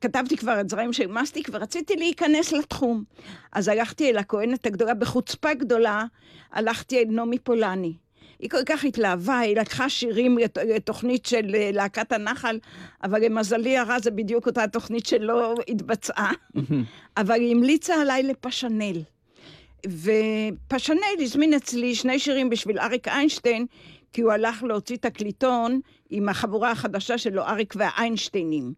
כתבתי 0.00 0.36
כבר 0.36 0.60
את 0.60 0.70
זרעים 0.70 0.92
של 0.92 1.06
מסטיק 1.06 1.48
ורציתי 1.52 1.96
להיכנס 1.96 2.52
לתחום. 2.52 3.04
אז 3.52 3.68
הלכתי 3.68 4.10
אל 4.10 4.18
הכהנת 4.18 4.66
הגדולה, 4.66 4.94
בחוצפה 4.94 5.54
גדולה, 5.54 6.04
הלכתי 6.52 6.98
אל 6.98 7.04
נעמי 7.08 7.38
פולני. 7.38 7.94
היא 8.38 8.50
כל 8.50 8.64
כך 8.66 8.84
התלהבה, 8.84 9.38
היא 9.38 9.56
לקחה 9.56 9.88
שירים 9.88 10.38
לת- 10.38 10.58
לתוכנית 10.58 11.26
של 11.26 11.54
אה, 11.54 11.70
להקת 11.72 12.12
הנחל, 12.12 12.58
אבל 13.04 13.24
למזלי 13.24 13.78
הרע 13.78 13.96
זה 14.02 14.10
בדיוק 14.10 14.46
אותה 14.46 14.66
תוכנית 14.66 15.06
שלא 15.06 15.54
התבצעה. 15.68 16.32
אבל 17.16 17.34
היא 17.40 17.50
המליצה 17.56 17.94
עליי 18.00 18.22
לפשנל. 18.22 18.96
ופשנל 19.86 21.00
הזמין 21.20 21.54
אצלי 21.54 21.94
שני 21.94 22.18
שירים 22.18 22.50
בשביל 22.50 22.78
אריק 22.78 23.08
איינשטיין, 23.08 23.66
כי 24.12 24.20
הוא 24.22 24.32
הלך 24.32 24.62
להוציא 24.62 24.96
תקליטון 24.96 25.80
עם 26.10 26.28
החבורה 26.28 26.70
החדשה 26.70 27.18
שלו, 27.18 27.42
אריק 27.42 27.74
והאיינשטיינים. 27.76 28.72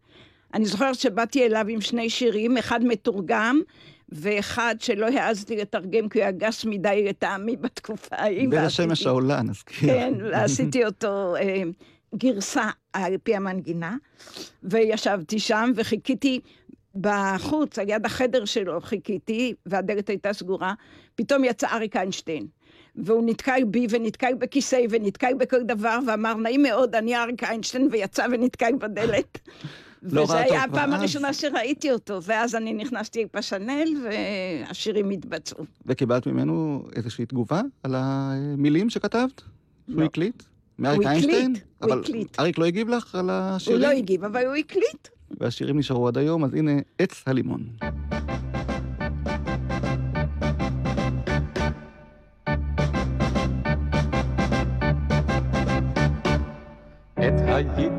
אני 0.54 0.64
זוכרת 0.66 0.94
שבאתי 0.94 1.46
אליו 1.46 1.66
עם 1.68 1.80
שני 1.80 2.10
שירים, 2.10 2.56
אחד 2.56 2.84
מתורגם, 2.84 3.60
ואחד 4.08 4.74
שלא 4.78 5.06
העזתי 5.06 5.56
לתרגם 5.56 6.08
כי 6.08 6.18
הוא 6.18 6.22
היה 6.22 6.30
גס 6.30 6.64
מדי 6.64 7.04
לטעמי 7.08 7.56
בתקופה 7.56 8.16
ההיא. 8.16 8.48
בין 8.48 8.58
השמש 8.58 9.06
העולה, 9.06 9.42
נזכיר. 9.42 9.88
כן, 9.88 10.14
ועשיתי 10.32 10.84
אותו 10.84 11.36
אה, 11.36 11.62
גרסה 12.14 12.70
על 12.92 13.16
פי 13.22 13.36
המנגינה, 13.36 13.96
וישבתי 14.62 15.38
שם 15.38 15.72
וחיכיתי 15.74 16.40
בחוץ, 16.94 17.78
על 17.78 17.88
יד 17.88 18.06
החדר 18.06 18.44
שלו 18.44 18.80
חיכיתי, 18.80 19.54
והדלת 19.66 20.08
הייתה 20.08 20.32
סגורה, 20.32 20.74
פתאום 21.14 21.44
יצא 21.44 21.66
אריק 21.72 21.96
איינשטיין. 21.96 22.46
והוא 22.96 23.22
נתקל 23.26 23.64
בי 23.66 23.86
ונתקל 23.90 24.34
בכיסא 24.34 24.80
ונתקל 24.90 25.34
בכל 25.34 25.62
דבר, 25.62 25.98
ואמר, 26.06 26.34
נעים 26.34 26.62
מאוד, 26.62 26.94
אני 26.94 27.16
אריק 27.16 27.44
איינשטיין, 27.44 27.88
ויצא 27.92 28.26
ונתקל 28.32 28.72
בדלת. 28.78 29.38
לא 30.02 30.22
וזה 30.22 30.38
היה 30.38 30.64
הפעם 30.64 30.92
אז. 30.92 31.00
הראשונה 31.00 31.32
שראיתי 31.32 31.92
אותו, 31.92 32.22
ואז 32.22 32.54
אני 32.54 32.72
נכנסתי 32.72 33.24
לפשנל, 33.24 33.88
והשירים 34.04 35.10
התבצעו. 35.10 35.64
וקיבלת 35.86 36.26
ממנו 36.26 36.84
איזושהי 36.96 37.26
תגובה 37.26 37.60
על 37.82 37.94
המילים 37.96 38.90
שכתבת? 38.90 39.42
שהוא 39.88 40.00
לא. 40.00 40.04
הקליט? 40.04 40.42
מאריק 40.78 41.00
הוא 41.00 41.08
הקליט, 41.08 41.24
איינשטיין? 41.24 41.54
הוא 41.78 41.92
אבל 41.92 42.00
הקליט. 42.00 42.40
אריק 42.40 42.58
לא 42.58 42.64
הגיב 42.64 42.88
לך 42.88 43.14
על 43.14 43.30
הוא 43.30 43.38
השירים? 43.38 43.80
לא 43.80 43.88
הגיב, 43.88 44.24
אבל 44.24 44.46
הוא 44.46 44.54
הקליט. 44.54 45.08
והשירים 45.40 45.78
נשארו 45.78 46.08
עד 46.08 46.18
היום, 46.18 46.44
אז 46.44 46.54
הנה 46.54 46.72
עץ 46.98 47.22
הלימון. 47.26 47.66
עת 57.16 57.40
הייתי 57.46 57.97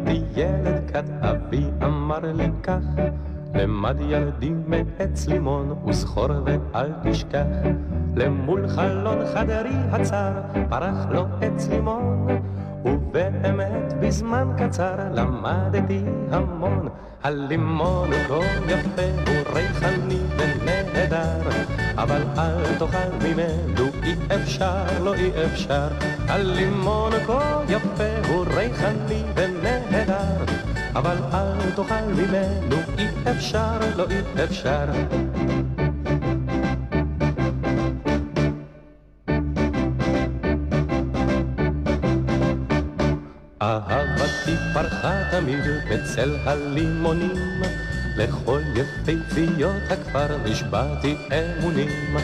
קט 0.94 1.10
אבי 1.22 1.64
אמר 1.84 2.20
לי 2.34 2.50
כך 2.64 2.84
למד 3.56 3.98
ילדי 4.00 4.52
מעץ 4.68 5.28
לימון 5.28 5.76
וזכור 5.88 6.30
ואל 6.46 6.92
תשכח. 7.04 7.46
למול 8.16 8.68
חלון 8.68 9.18
חדרי 9.34 9.76
הצר 9.92 10.32
פרח 10.70 11.06
לו 11.10 11.26
עץ 11.42 11.68
לימון 11.70 12.28
ובאמת 12.86 13.94
בזמן 14.00 14.48
קצר 14.58 14.96
למדתי 15.14 16.02
המון. 16.32 16.88
הלימון 17.24 18.10
כה 18.28 18.40
יפה 18.68 19.10
הוא 19.28 19.56
ריחני 19.56 20.20
ונהדר 20.38 21.50
אבל 21.96 22.22
אל 22.38 22.76
תאכל 22.80 23.28
ממנו 23.28 23.86
אי 24.04 24.16
אפשר 24.36 25.04
לא 25.04 25.14
אי 25.14 25.32
אפשר. 25.46 25.88
הלימון 26.28 27.12
כה 27.28 27.62
יפה 27.70 28.30
הוא 28.30 28.46
ריחני 28.46 29.24
ונהדר 29.36 30.59
אבל 31.00 31.18
אל 31.34 31.72
תאכל 31.76 32.06
ממנו 32.18 32.76
אי 32.98 33.08
אפשר 33.32 33.80
לא 33.96 34.06
אי 34.10 34.44
אפשר. 34.44 34.86
אהבתי 43.62 44.56
פרחה 44.74 45.14
תמיד 45.32 45.64
בצל 45.92 46.36
הלימונים 46.46 47.62
לכל 48.18 48.62
יפהפיות 48.76 49.92
הכפר 49.92 50.38
נשבעתי 50.46 51.16
אמונים 51.32 52.18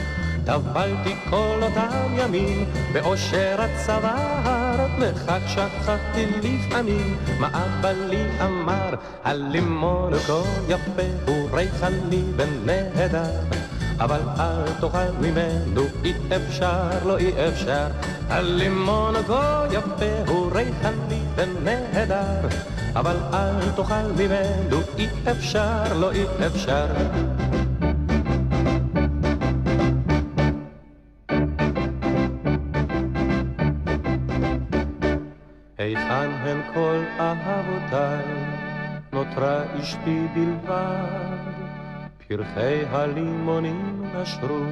טבלתי 0.46 1.16
כל 1.30 1.60
אותם 1.62 2.14
ימים 2.18 2.66
באושר 2.94 3.56
הצוואר 3.60 4.88
וכך 5.00 5.40
שכחתי 5.48 6.26
לפעמים 6.44 7.18
מה 7.40 7.48
אבא 7.48 7.92
לי 7.92 8.24
אמר. 8.42 8.94
הלימון 9.24 10.14
כה 10.14 10.42
יפה 10.68 11.02
הוא 11.28 11.50
ריחני 11.54 12.24
ונהדר 12.36 13.40
אבל 14.00 14.20
אל 14.40 14.74
תאכל 14.82 15.12
ממנו 15.22 15.82
אי 16.04 16.14
אפשר 16.36 16.90
לא 17.06 17.18
אי 17.18 17.48
אפשר. 17.48 17.88
הלימון 18.30 19.16
כה 19.28 19.66
יפה 19.72 20.32
הוא 20.32 20.52
ריחני 20.52 21.22
ונהדר 21.36 22.48
אבל 22.96 23.18
אל 23.34 23.72
תאכל 23.76 24.08
ממנו 24.18 24.82
אי 24.98 25.08
אפשר 25.32 25.84
לא 26.00 26.12
אי 26.12 26.24
אפשר 26.48 26.86
הן 36.48 36.62
כל 36.74 37.04
אהבותיי 37.20 38.26
נותרה 39.14 39.64
אשתי 39.80 40.28
בלבד 40.34 41.38
פרחי 42.28 42.86
הלימונים 42.92 44.04
נשרו, 44.16 44.64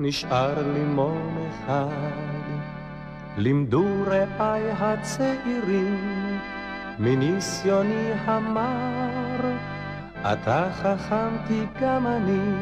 נשאר 0.00 0.72
לימון 0.72 1.48
אחד. 1.48 1.88
לימדו 3.36 3.84
רעי 4.06 4.70
הצעירים 4.70 6.38
מניסיוני 6.98 8.12
המר, 8.24 9.56
אתה 10.22 10.68
חכמתי 10.72 11.66
גם 11.80 12.06
אני, 12.06 12.52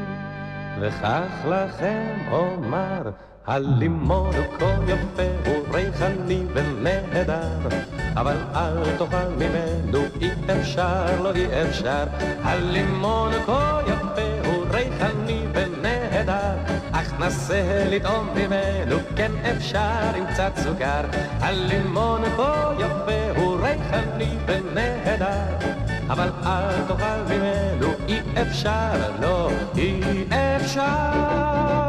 וכך 0.81 1.47
לכם 1.49 2.15
אומר, 2.31 3.11
הלימון 3.47 4.35
הוא 4.35 4.59
כה 4.59 4.77
יפה, 4.87 5.51
הוא 5.51 5.75
ריחני 5.75 6.43
ונהדר, 6.55 7.69
אבל 8.17 8.37
אל 8.55 8.97
תאכל 8.99 9.29
ממנו, 9.37 9.99
אי 10.21 10.31
אפשר, 10.61 11.23
לא 11.23 11.33
אי 11.35 11.63
אפשר. 11.63 12.05
הלימון 12.43 13.33
הוא 13.33 13.43
כה 13.47 13.81
יפה, 13.87 14.49
הוא 14.49 14.65
ריחני 14.71 15.41
ונהדר, 15.53 16.57
אך 16.93 17.21
נסה 17.21 17.85
לטעום 17.91 18.29
ממנו, 18.35 18.97
כן 19.17 19.33
אפשר 19.57 20.11
עם 20.17 20.27
קצת 20.27 20.53
סוכר. 20.57 21.03
הלימון 21.41 22.23
הוא 22.25 22.37
כה 22.37 22.73
יפה, 22.79 23.41
הוא 23.41 23.59
ריחני 23.61 24.37
ונהדר, 24.47 25.69
אבל 26.09 26.29
אל 26.47 26.83
תאכל 26.89 27.35
ממנו, 27.35 27.87
אי 28.09 28.21
אפשר, 28.43 29.11
לא 29.21 29.51
אי 29.77 30.01
אפשר. 30.31 31.86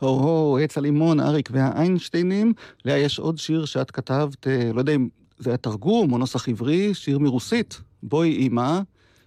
הו-הו, 0.00 0.58
עץ 0.58 0.78
הלימון, 0.78 1.20
אריק 1.20 1.48
והאיינשטיינים. 1.52 2.52
לאה, 2.84 2.98
יש 2.98 3.18
עוד 3.18 3.38
שיר 3.38 3.64
שאת 3.64 3.90
כתבת, 3.90 4.46
אה, 4.46 4.70
לא 4.74 4.78
יודע 4.80 4.94
אם 4.94 5.08
זה 5.38 5.50
היה 5.50 5.56
תרגום 5.56 6.12
או 6.12 6.18
נוסח 6.18 6.48
עברי, 6.48 6.94
שיר 6.94 7.18
מרוסית, 7.18 7.80
בואי 8.02 8.32
אימא, 8.32 8.80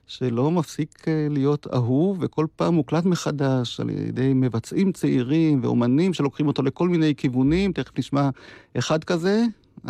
שלא 0.07 0.51
מפסיק 0.51 1.07
אה, 1.07 1.27
להיות 1.29 1.67
אהוב, 1.73 2.17
וכל 2.21 2.45
פעם 2.55 2.73
מוקלט 2.73 3.05
מחדש 3.05 3.79
על 3.79 3.89
ידי 3.89 4.33
מבצעים 4.36 4.91
צעירים 4.91 5.59
ואומנים 5.63 6.13
שלוקחים 6.13 6.47
אותו 6.47 6.63
לכל 6.63 6.89
מיני 6.89 7.15
כיוונים, 7.15 7.71
תכף 7.71 7.99
נשמע 7.99 8.29
אחד 8.77 9.03
כזה. 9.03 9.43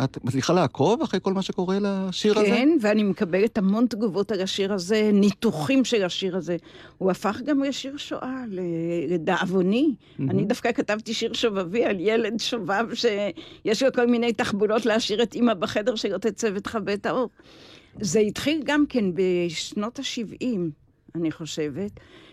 את 0.04 0.24
מצליחה 0.24 0.52
לעקוב 0.52 1.02
אחרי 1.02 1.20
כל 1.22 1.32
מה 1.32 1.42
שקורה 1.42 1.78
לשיר 1.80 2.38
הזה? 2.38 2.46
כן, 2.46 2.68
ואני 2.80 3.02
מקבלת 3.02 3.58
המון 3.58 3.86
תגובות 3.86 4.32
על 4.32 4.40
השיר 4.40 4.72
הזה, 4.72 5.10
ניתוחים 5.12 5.84
של 5.84 6.04
השיר 6.04 6.36
הזה. 6.36 6.56
הוא 6.98 7.10
הפך 7.10 7.40
גם 7.44 7.62
לשיר 7.62 7.96
שואה, 7.96 8.44
לדאבוני. 9.08 9.94
אני 10.20 10.44
דווקא 10.44 10.72
כתבתי 10.72 11.14
שיר 11.14 11.32
שובבי 11.32 11.84
על 11.84 11.96
ילד 12.00 12.40
שובב 12.40 12.86
שיש 12.94 13.82
לו 13.82 13.92
כל 13.92 14.06
מיני 14.06 14.32
תחבולות 14.32 14.86
להשאיר 14.86 15.22
את 15.22 15.34
אימא 15.34 15.54
בחדר 15.54 15.94
שלא 15.94 16.18
תצא 16.18 16.50
ותכבה 16.54 16.94
את 16.94 17.06
האור. 17.06 17.30
זה 18.00 18.18
התחיל 18.18 18.62
גם 18.64 18.84
כן 18.88 19.04
בשנות 19.14 19.98
ה-70, 19.98 20.46
אני 21.14 21.32
חושבת, 21.32 21.90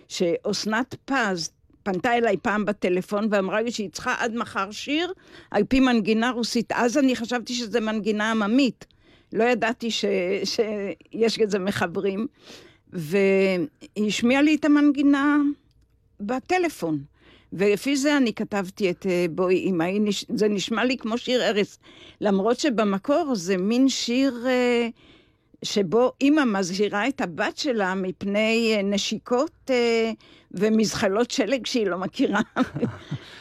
שאסנת 0.08 0.95
פז 1.06 1.52
פנתה 1.84 2.17
אליי 2.17 2.38
פעם 2.38 2.65
בטלפון 2.65 3.28
ואמרה 3.32 3.62
לי 3.62 3.72
שהיא 3.72 3.89
צריכה 3.89 4.15
עד 4.20 4.36
מחר 4.36 4.72
שיר 4.72 5.13
על 5.52 5.63
פי 5.63 5.80
מנגינה 5.80 6.32
רוסית. 6.32 6.72
אז 6.72 6.98
אני 6.98 7.15
חשבתי 7.15 7.54
שזה 7.54 7.80
מנגינה 7.80 8.32
עממית. 8.32 8.86
לא 9.34 9.44
ידעתי 9.44 9.91
ש, 9.91 10.06
שיש 10.44 11.39
לזה 11.39 11.60
מחברים. 11.60 12.28
והיא 12.94 14.08
השמיעה 14.08 14.41
לי 14.41 14.56
את 14.56 14.65
המנגינה 14.65 15.38
בטלפון. 16.20 17.00
ולפי 17.54 17.96
זה 17.96 18.17
אני 18.17 18.34
כתבתי 18.34 18.89
את 18.89 19.06
אה, 19.10 19.26
בואי 19.30 19.70
אמא, 19.70 19.86
זה 20.36 20.48
נשמע 20.48 20.84
לי 20.84 20.98
כמו 20.98 21.17
שיר 21.17 21.44
ארץ. 21.44 21.78
למרות 22.22 22.60
שבמקור 22.60 23.36
זה 23.36 23.58
מין 23.58 23.89
שיר 23.89 24.44
אה, 24.48 24.88
שבו 25.65 26.12
אימא 26.21 26.43
מזהירה 26.45 27.08
את 27.08 27.21
הבת 27.21 27.58
שלה 27.58 27.95
מפני 27.95 28.74
אה, 28.76 28.82
נשיקות 28.84 29.71
ומזחלות 30.52 31.32
שלג 31.32 31.65
שהיא 31.65 31.88
לא 31.88 31.97
מכירה. 31.97 32.41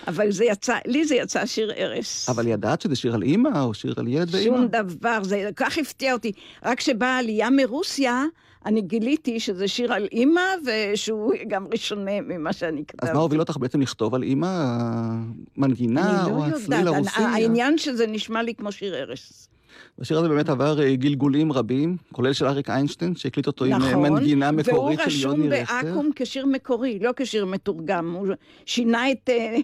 אבל 0.09 0.30
זה 0.30 0.44
יצא, 0.44 0.76
לי 0.87 1.04
זה 1.04 1.14
יצא 1.14 1.46
שיר 1.46 1.72
ערש. 1.76 2.28
אבל 2.28 2.46
ידעת 2.46 2.80
שזה 2.80 2.96
שיר 2.96 3.14
על 3.14 3.22
אימא 3.22 3.62
או 3.62 3.74
שיר 3.74 3.94
על 3.96 4.09
ילד 4.09 4.35
ואימא? 4.35 4.56
שום 4.56 4.66
דבר, 4.66 5.18
זה 5.22 5.50
כך 5.56 5.78
הפתיע 5.78 6.12
אותי. 6.12 6.33
רק 6.64 6.78
כשבאה 6.78 7.18
עלייה 7.18 7.50
מרוסיה, 7.50 8.24
אני 8.66 8.80
גיליתי 8.80 9.40
שזה 9.40 9.68
שיר 9.68 9.92
על 9.92 10.09
אימא, 10.12 10.42
ושהוא 10.66 11.33
גם 11.48 11.66
ראשונה 11.72 12.20
ממה 12.20 12.52
שאני 12.52 12.85
כתבתי. 12.88 13.11
אז 13.11 13.16
מה 13.16 13.22
הוביל 13.22 13.40
אותך 13.40 13.56
בעצם 13.56 13.80
לכתוב 13.80 14.14
על 14.14 14.22
אימא? 14.22 14.66
מנגינה 15.56 16.26
לא 16.28 16.35
או 16.35 16.44
הצליל 16.44 16.88
הרוסי? 16.88 17.20
העניין 17.20 17.78
שזה 17.78 18.06
נשמע 18.06 18.42
לי 18.42 18.54
כמו 18.54 18.72
שיר 18.72 18.94
ערש. 18.94 19.49
השיר 20.00 20.18
הזה 20.18 20.28
באמת 20.28 20.48
עבר 20.48 20.82
אה, 20.82 20.96
גלגולים 20.96 21.52
רבים, 21.52 21.96
כולל 22.12 22.32
של 22.32 22.46
אריק 22.46 22.70
איינשטיין, 22.70 23.16
שהקליט 23.16 23.46
אותו 23.46 23.64
עם 23.64 23.72
אה, 23.72 23.78
נכון, 23.78 24.02
מנגינה 24.02 24.52
מקורית 24.52 25.00
של 25.08 25.20
יוני 25.22 25.48
והוא 25.48 25.54
רסטר. 25.54 25.74
רשום 25.76 25.90
בעכו"ם 25.90 26.10
כשיר 26.16 26.46
מקורי, 26.46 26.98
לא 26.98 27.10
כשיר 27.16 27.46
מתורגם. 27.46 28.12
הוא 28.14 28.28
שינה 28.66 29.10
את, 29.10 29.28
אה, 29.28 29.56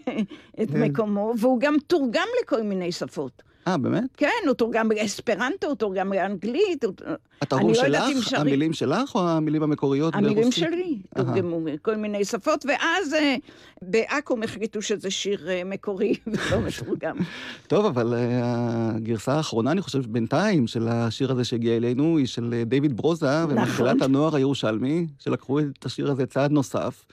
את 0.62 0.70
כן. 0.70 0.83
מקומו, 0.83 1.35
והוא 1.38 1.61
גם 1.61 1.75
תורגם 1.87 2.27
לכל 2.42 2.62
מיני 2.62 2.92
שפות. 2.92 3.42
אה, 3.66 3.76
באמת? 3.76 4.05
כן, 4.16 4.29
הוא 4.46 4.55
תורגם 4.55 4.88
באספרנטו, 4.88 5.66
הוא 5.66 5.74
תורגם 5.76 6.11
באנגלית. 6.11 6.85
התרגום 7.42 7.68
לא 7.68 7.74
שלך, 7.74 8.05
שרים- 8.29 8.40
המילים 8.40 8.72
שלך 8.72 9.14
או 9.14 9.29
המילים 9.29 9.62
המקוריות 9.62 10.12
ברוסית? 10.14 10.31
המילים 10.31 10.52
שלי 10.52 10.98
אהה. 11.16 11.24
תורגמו 11.24 11.61
מכל 11.61 11.96
מיני 11.96 12.24
שפות, 12.24 12.66
ואז 12.68 13.14
אה, 13.14 13.37
בעכו"ם 13.83 14.42
החליטו 14.42 14.83
שזה 14.83 15.11
שיר 15.11 15.48
אה, 15.50 15.62
מקורי 15.64 16.14
ולא 16.26 16.61
מתורגם. 16.66 17.16
טוב, 17.66 17.87
אבל 17.87 18.14
אה, 18.14 18.40
הגרסה 18.96 19.33
האחרונה, 19.33 19.70
אני 19.70 19.81
חושב, 19.83 20.07
בינתיים, 20.07 20.66
של 20.66 20.88
השיר 20.88 21.33
הזה 21.33 21.44
שהגיע 21.44 21.76
אלינו, 21.76 22.16
היא 22.18 22.26
של 22.26 22.62
דיוויד 22.66 22.96
ברוזה, 22.96 23.26
נכון. 23.44 23.59
ומתחילת 23.59 24.02
הנוער 24.02 24.37
הירושלמי, 24.37 25.07
שלקחו 25.18 25.61
את 25.61 25.85
השיר 25.87 26.11
הזה 26.11 26.26
צעד 26.26 26.50
נוסף, 26.52 27.05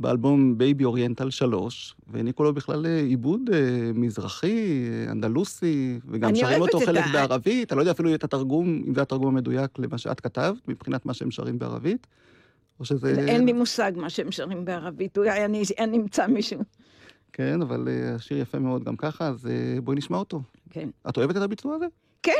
באלבום 0.00 0.58
Baby 0.58 0.84
Oriental 0.84 1.30
3, 1.30 1.94
והעניקו 2.06 2.44
לו 2.44 2.54
בכלל 2.54 2.86
אה, 2.86 2.98
עיבוד 2.98 3.40
אה, 3.52 3.58
מזרחי, 3.94 4.88
אה, 5.06 5.12
אנדלוסי, 5.12 5.98
וגם 6.08 6.34
שרים 6.34 6.60
אותו 6.60 6.78
את 6.78 6.86
חלק 6.86 7.04
ה- 7.06 7.12
בערבית, 7.12 7.72
אני 7.72 7.76
לא 7.76 7.82
יודע 7.82 7.92
אפילו 7.92 8.14
את 8.14 8.24
התרגום, 8.24 8.82
אם 8.88 8.94
זה 8.94 9.02
התרגום 9.02 9.28
המדויק 9.36 9.78
למה 9.78 9.98
שאת 9.98 10.20
כתבת, 10.20 10.68
מבחינת 10.68 11.06
מה 11.06 11.14
שהם 11.14 11.30
שרים 11.30 11.58
בערבית, 11.58 12.06
או 12.80 12.84
שזה... 12.84 13.14
אין 13.28 13.44
לי 13.44 13.52
מושג 13.52 13.92
מה 13.96 14.10
שהם 14.10 14.32
שרים 14.32 14.64
בערבית, 14.64 15.18
אולי 15.18 15.44
אני 15.44 15.62
אני 15.78 15.96
אמצא 15.96 16.26
מישהו. 16.26 16.60
כן, 17.32 17.62
אבל 17.62 17.88
אה, 17.88 18.14
השיר 18.14 18.38
יפה 18.38 18.58
מאוד 18.58 18.84
גם 18.84 18.96
ככה, 18.96 19.28
אז 19.28 19.48
בואי 19.84 19.96
נשמע 19.96 20.18
אותו. 20.18 20.42
כן. 20.70 20.88
את 21.08 21.16
אוהבת 21.16 21.36
את 21.36 21.42
הביצוע 21.42 21.74
הזה? 21.76 21.86
כן. 22.22 22.32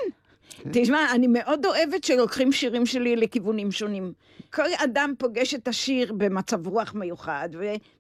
תשמע, 0.73 0.99
אני 1.15 1.27
מאוד 1.27 1.67
אוהבת 1.67 2.05
שלוקחים 2.05 2.53
שירים 2.53 2.87
שלי 2.87 3.17
לכיוונים 3.17 3.73
שונים. 3.73 4.13
כל 4.55 4.69
אדם 4.85 5.15
פוגש 5.19 5.55
את 5.55 5.69
השיר 5.69 6.13
במצב 6.13 6.67
רוח 6.67 6.95
מיוחד, 6.95 7.49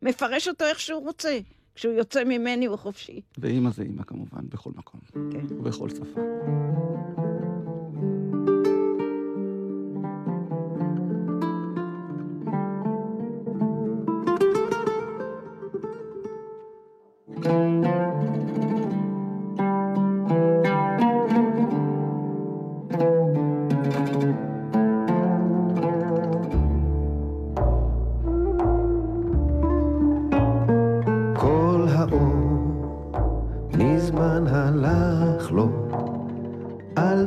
ומפרש 0.03 0.49
אותו 0.49 0.65
איך 0.65 0.81
שהוא 0.81 1.05
רוצה. 1.05 1.39
כשהוא 1.75 1.93
יוצא 1.95 2.25
ממני 2.25 2.67
הוא 2.67 2.77
חופשי. 2.77 3.21
ואימא 3.39 3.71
זה 3.71 3.83
אימא 3.83 4.03
כמובן, 4.03 4.41
בכל 4.49 4.71
מקום, 4.77 5.01
כן. 5.13 5.55
ובכל 5.55 5.89
שפה. 5.91 6.21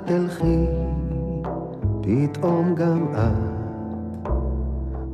תלכי, 0.06 0.66
פתאום 2.02 2.76
גם 2.76 3.06
את. 3.14 3.52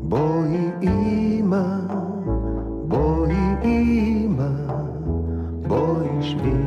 בואי 0.10 0.70
אמא, 0.82 1.80
בואי 2.88 3.36
אמא, 3.64 4.50
בואי 5.68 6.22
שבי 6.22 6.62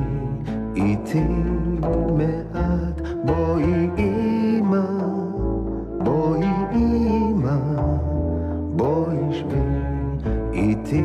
איתי 0.76 1.24
מעט. 2.16 3.00
בואי 3.24 3.90
אמא, 3.98 4.86
בואי 6.04 6.46
אמא, 6.72 7.56
בואי 8.76 9.32
שבי 9.32 9.56
איתי 10.52 11.04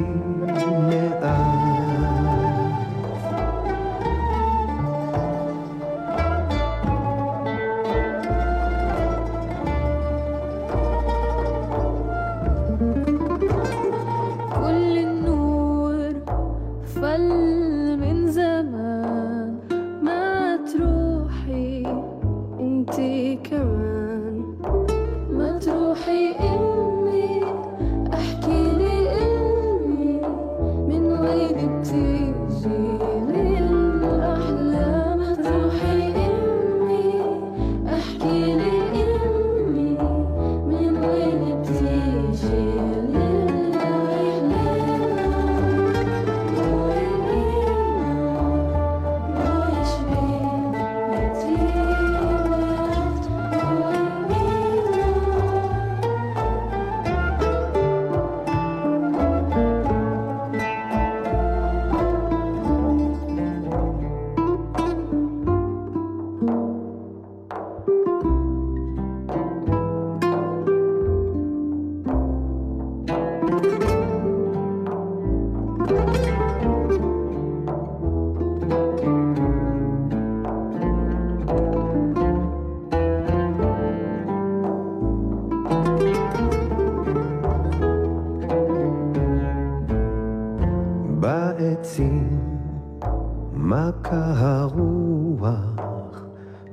מכה 93.65 94.33
הרוח 94.37 96.23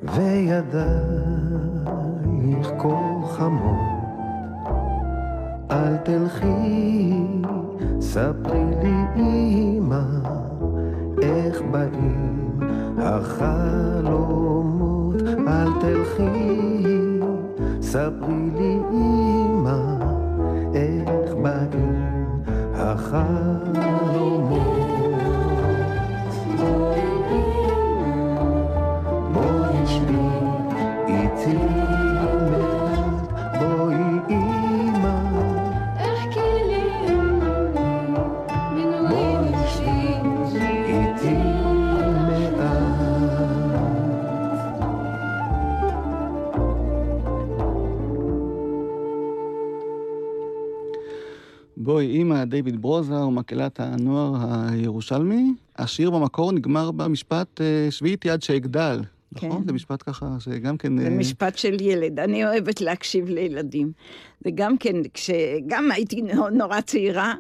וידייך 0.03 0.83
כה 2.79 3.27
חמות. 3.29 3.81
אל 5.71 5.97
תלכי, 5.97 7.27
ספרי 8.01 8.65
לי 8.83 8.95
אמא, 9.15 10.03
איך 11.23 11.63
באים 11.71 12.61
החלומות. 12.99 15.23
אל 15.49 15.69
תלכי, 15.81 17.21
ספרי 17.81 18.51
לי 18.59 18.79
אמא, 18.93 19.97
איך 20.75 21.35
באים 21.43 22.43
החלומות. 22.75 24.82
בואי 52.03 52.15
אימא, 52.15 52.45
דיוויד 52.45 52.83
ברוזר, 52.83 53.29
מקהלת 53.29 53.81
הנוער 53.81 54.35
הירושלמי. 54.71 55.55
השיר 55.77 56.11
במקור 56.11 56.53
נגמר 56.53 56.91
במשפט 56.91 57.61
אה, 57.61 57.91
שבי 57.91 58.11
איתי 58.11 58.31
עד 58.31 58.43
שאגדל. 58.43 59.01
נכון? 59.33 59.51
כן. 59.51 59.67
זה 59.67 59.73
משפט 59.73 60.03
ככה 60.07 60.27
שגם 60.39 60.77
כן... 60.77 60.99
זה 60.99 61.05
אה, 61.05 61.11
משפט 61.11 61.59
של 61.59 61.81
ילד. 61.81 62.21
אני 62.21 62.45
אוהבת 62.47 62.81
להקשיב 62.81 63.29
לילדים. 63.29 63.93
וגם 64.47 64.79
כן, 64.79 64.97
כשגם 65.15 65.91
הייתי 65.93 66.23
נו- 66.23 66.49
נורא 66.49 66.81
צעירה, 66.81 67.35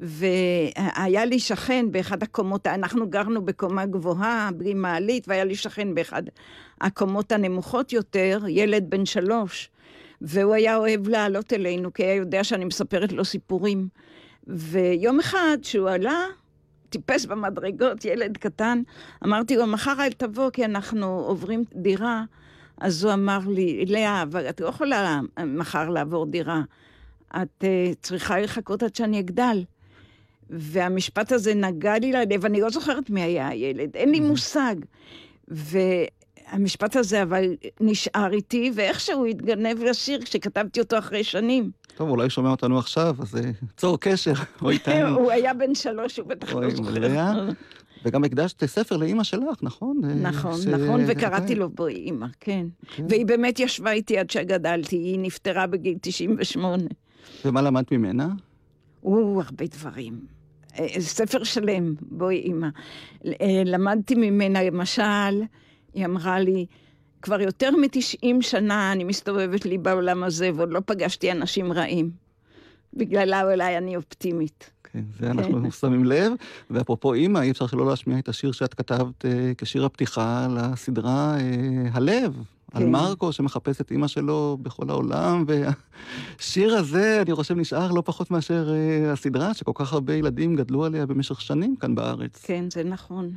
והיה 0.00 1.24
לי 1.24 1.38
שכן 1.38 1.86
באחד 1.90 2.22
הקומות, 2.22 2.66
אנחנו 2.66 3.10
גרנו 3.10 3.44
בקומה 3.44 3.86
גבוהה, 3.86 4.50
בלי 4.56 4.74
מעלית, 4.74 5.28
והיה 5.28 5.44
לי 5.44 5.54
שכן 5.54 5.94
באחד 5.94 6.22
הקומות 6.80 7.32
הנמוכות 7.32 7.92
יותר, 7.92 8.40
ילד 8.48 8.84
בן 8.88 9.06
שלוש, 9.06 9.70
והוא 10.22 10.54
היה 10.54 10.76
אוהב 10.76 11.08
לעלות 11.08 11.52
אלינו, 11.52 11.92
כי 11.92 12.02
היה 12.04 12.14
יודע 12.14 12.44
שאני 12.44 12.64
מספרת 12.64 13.12
לו 13.12 13.24
סיפורים. 13.24 13.88
ויום 14.46 15.20
אחד, 15.20 15.58
שהוא 15.62 15.90
עלה, 15.90 16.24
טיפס 16.88 17.24
במדרגות, 17.24 18.04
ילד 18.04 18.36
קטן, 18.36 18.82
אמרתי 19.24 19.56
לו, 19.56 19.66
מחר 19.66 19.94
אל 20.00 20.12
תבוא, 20.12 20.50
כי 20.50 20.64
אנחנו 20.64 21.06
עוברים 21.06 21.64
דירה. 21.74 22.24
אז 22.80 23.04
הוא 23.04 23.12
אמר 23.12 23.38
לי, 23.48 23.86
לאה, 23.86 24.22
אבל 24.22 24.48
את 24.48 24.60
לא 24.60 24.66
יכולה 24.66 25.20
מחר 25.46 25.88
לעבור 25.88 26.26
דירה. 26.26 26.62
את 27.36 27.64
uh, 27.64 27.94
צריכה 28.02 28.40
לחכות 28.40 28.82
עד 28.82 28.96
שאני 28.96 29.20
אגדל. 29.20 29.64
והמשפט 30.50 31.32
הזה 31.32 31.54
נגע 31.54 31.98
לי 31.98 32.12
ללב, 32.12 32.44
אני 32.44 32.60
לא 32.60 32.70
זוכרת 32.70 33.10
מי 33.10 33.22
היה 33.22 33.48
הילד, 33.48 33.96
אין 33.96 34.10
לי 34.10 34.20
מושג. 34.20 34.74
והמשפט 36.52 36.96
הזה 36.96 37.22
אבל 37.22 37.44
נשאר 37.80 38.32
איתי, 38.32 38.70
ואיכשהו 38.74 39.24
התגנב 39.26 39.82
לשיר 39.82 40.20
כשכתבתי 40.22 40.80
אותו 40.80 40.98
אחרי 40.98 41.24
שנים. 41.24 41.70
טוב, 41.96 42.08
אולי 42.10 42.22
הוא 42.22 42.30
שומע 42.30 42.50
אותנו 42.50 42.78
עכשיו, 42.78 43.16
אז 43.18 43.36
אה, 43.36 43.50
צור 43.76 44.00
קשר, 44.00 44.32
או 44.62 44.70
איתנו. 44.74 45.18
הוא 45.18 45.30
היה 45.30 45.54
בן 45.54 45.74
שלוש, 45.74 46.18
הוא 46.18 46.26
בטח 46.28 46.54
לא 46.54 46.70
זוכר. 46.70 47.48
וגם 48.04 48.24
הקדשת 48.24 48.64
ספר 48.64 48.96
לאימא 48.96 49.22
שלך, 49.24 49.62
נכון? 49.62 50.00
אה, 50.04 50.14
נכון, 50.14 50.60
ש- 50.62 50.66
נכון, 50.66 51.00
וקראתי 51.06 51.54
לו 51.54 51.68
בואי 51.70 51.94
אימא, 51.94 52.26
כן. 52.40 52.66
כן. 52.96 53.04
והיא 53.08 53.26
באמת 53.26 53.60
ישבה 53.60 53.92
איתי 53.92 54.18
עד 54.18 54.30
שגדלתי, 54.30 54.96
היא 54.96 55.18
נפטרה 55.18 55.66
בגיל 55.66 55.94
98. 56.00 56.82
ומה 57.44 57.62
למדת 57.62 57.92
ממנה? 57.92 58.28
או, 59.04 59.42
הרבה 59.44 59.64
דברים. 59.66 60.20
אה, 60.78 60.86
ספר 61.00 61.44
שלם, 61.44 61.94
בואי 62.00 62.36
אימא. 62.36 62.68
אה, 63.26 63.30
למדתי 63.64 64.14
ממנה, 64.14 64.62
למשל, 64.62 65.42
היא 65.94 66.04
אמרה 66.04 66.40
לי, 66.40 66.66
כבר 67.22 67.40
יותר 67.40 67.70
מ-90 67.70 68.26
שנה 68.40 68.92
אני 68.92 69.04
מסתובבת 69.04 69.64
לי 69.64 69.78
בעולם 69.78 70.22
הזה, 70.22 70.50
ועוד 70.54 70.72
לא 70.72 70.80
פגשתי 70.86 71.32
אנשים 71.32 71.72
רעים. 71.72 72.10
בגללה 72.94 73.42
אולי 73.42 73.78
אני 73.78 73.96
אופטימית. 73.96 74.70
כן, 74.84 75.04
זה 75.18 75.30
אנחנו 75.30 75.72
שמים 75.72 76.04
לב. 76.04 76.32
ואפרופו 76.70 77.14
אימא, 77.14 77.38
אי 77.38 77.50
אפשר 77.50 77.66
שלא 77.66 77.86
להשמיע 77.86 78.18
את 78.18 78.28
השיר 78.28 78.52
שאת 78.52 78.74
כתבת 78.74 79.24
אה, 79.24 79.52
כשיר 79.58 79.84
הפתיחה 79.84 80.46
לסדרה 80.50 81.36
אה, 81.40 81.88
הלב. 81.92 82.36
על 82.72 82.82
כן. 82.82 82.90
מרקו 82.90 83.32
שמחפש 83.32 83.80
את 83.80 83.90
אימא 83.90 84.06
שלו 84.06 84.58
בכל 84.62 84.90
העולם, 84.90 85.44
והשיר 85.46 86.74
הזה, 86.74 87.22
אני 87.22 87.34
חושב, 87.34 87.54
נשאר 87.54 87.92
לא 87.92 88.02
פחות 88.04 88.30
מאשר 88.30 88.74
אה, 88.74 89.12
הסדרה, 89.12 89.54
שכל 89.54 89.72
כך 89.74 89.92
הרבה 89.92 90.14
ילדים 90.14 90.56
גדלו 90.56 90.84
עליה 90.84 91.06
במשך 91.06 91.40
שנים 91.40 91.76
כאן 91.76 91.94
בארץ. 91.94 92.42
כן, 92.42 92.64
זה 92.70 92.84
נכון. 92.84 93.30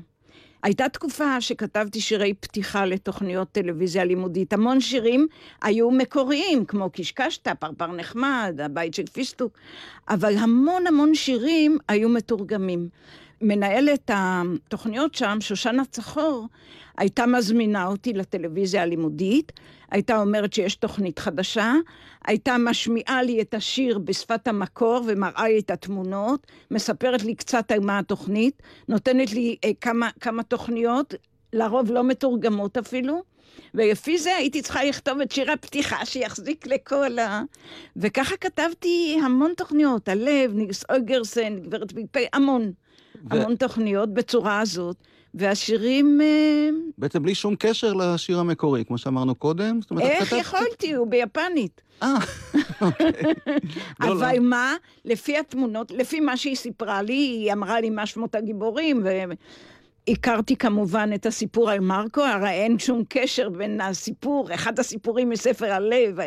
הייתה 0.65 0.89
תקופה 0.89 1.41
שכתבתי 1.41 2.01
שירי 2.01 2.33
פתיחה 2.33 2.85
לתוכניות 2.85 3.51
טלוויזיה 3.51 4.03
לימודית. 4.05 4.53
המון 4.53 4.81
שירים 4.81 5.27
היו 5.61 5.91
מקוריים, 5.91 6.65
כמו 6.65 6.89
קישקשתא, 6.89 7.53
פרפר 7.53 7.91
נחמד, 7.91 8.59
הבית 8.63 8.93
של 8.93 9.05
פיסטוק, 9.13 9.57
אבל 10.09 10.37
המון 10.37 10.87
המון 10.87 11.15
שירים 11.15 11.77
היו 11.87 12.09
מתורגמים. 12.09 12.89
מנהלת 13.41 14.11
התוכניות 14.13 15.15
שם, 15.15 15.37
שושנה 15.41 15.85
צחור, 15.85 16.47
הייתה 16.97 17.25
מזמינה 17.25 17.87
אותי 17.87 18.13
לטלוויזיה 18.13 18.81
הלימודית, 18.81 19.51
הייתה 19.91 20.21
אומרת 20.21 20.53
שיש 20.53 20.75
תוכנית 20.75 21.19
חדשה, 21.19 21.73
הייתה 22.27 22.57
משמיעה 22.59 23.23
לי 23.23 23.41
את 23.41 23.53
השיר 23.53 23.99
בשפת 23.99 24.47
המקור 24.47 25.01
ומראה 25.07 25.47
לי 25.47 25.59
את 25.59 25.71
התמונות, 25.71 26.47
מספרת 26.71 27.23
לי 27.23 27.35
קצת 27.35 27.71
על 27.71 27.79
מה 27.79 27.99
התוכנית, 27.99 28.61
נותנת 28.87 29.33
לי 29.33 29.55
אה, 29.63 29.71
כמה, 29.81 30.09
כמה 30.19 30.43
תוכניות, 30.43 31.13
לרוב 31.53 31.91
לא 31.91 32.03
מתורגמות 32.03 32.77
אפילו, 32.77 33.23
ולפי 33.73 34.17
זה 34.17 34.35
הייתי 34.35 34.61
צריכה 34.61 34.83
לכתוב 34.83 35.21
את 35.21 35.31
שיר 35.31 35.51
הפתיחה 35.51 36.05
שיחזיק 36.05 36.67
לכל 36.67 37.19
ה... 37.19 37.41
וככה 37.95 38.37
כתבתי 38.37 39.17
המון 39.23 39.53
תוכניות, 39.57 40.09
הלב, 40.09 40.53
נילס 40.53 40.83
אוגרסן, 40.91 41.59
גברת 41.59 41.93
ביפה, 41.93 42.19
המון, 42.33 42.71
המון 43.29 43.55
תוכניות 43.55 44.13
בצורה 44.13 44.59
הזאת, 44.59 44.95
והשירים... 45.33 46.21
אה, 46.21 46.69
בעצם 46.97 47.23
בלי 47.23 47.35
שום 47.35 47.55
קשר 47.59 47.93
לשיר 47.93 48.39
המקורי, 48.39 48.85
כמו 48.85 48.97
שאמרנו 48.97 49.35
קודם. 49.35 49.79
אומרת, 49.91 50.05
איך 50.05 50.29
כתבת- 50.29 50.39
יכולתי? 50.39 50.93
הוא 50.93 51.07
ביפנית. 51.07 51.81
אה, 52.03 52.15
אוקיי. 52.81 53.11
אבל 54.01 54.39
מה, 54.39 54.73
לפי 55.05 55.37
התמונות, 55.37 55.91
לפי 55.91 56.19
מה 56.19 56.37
שהיא 56.37 56.55
סיפרה 56.55 57.01
לי, 57.01 57.13
היא 57.13 57.53
אמרה 57.53 57.81
לי 57.81 57.89
מה 57.89 58.05
שמות 58.05 58.35
הגיבורים, 58.35 59.03
והכרתי 60.07 60.55
כמובן 60.55 61.09
את 61.15 61.25
הסיפור 61.25 61.69
על 61.69 61.79
מרקו, 61.79 62.21
הרי 62.21 62.49
אין 62.49 62.79
שום 62.79 63.03
קשר 63.09 63.49
בין 63.49 63.81
הסיפור, 63.81 64.53
אחד 64.53 64.79
הסיפורים 64.79 65.29
מספר 65.29 65.71
הלב, 65.71 66.17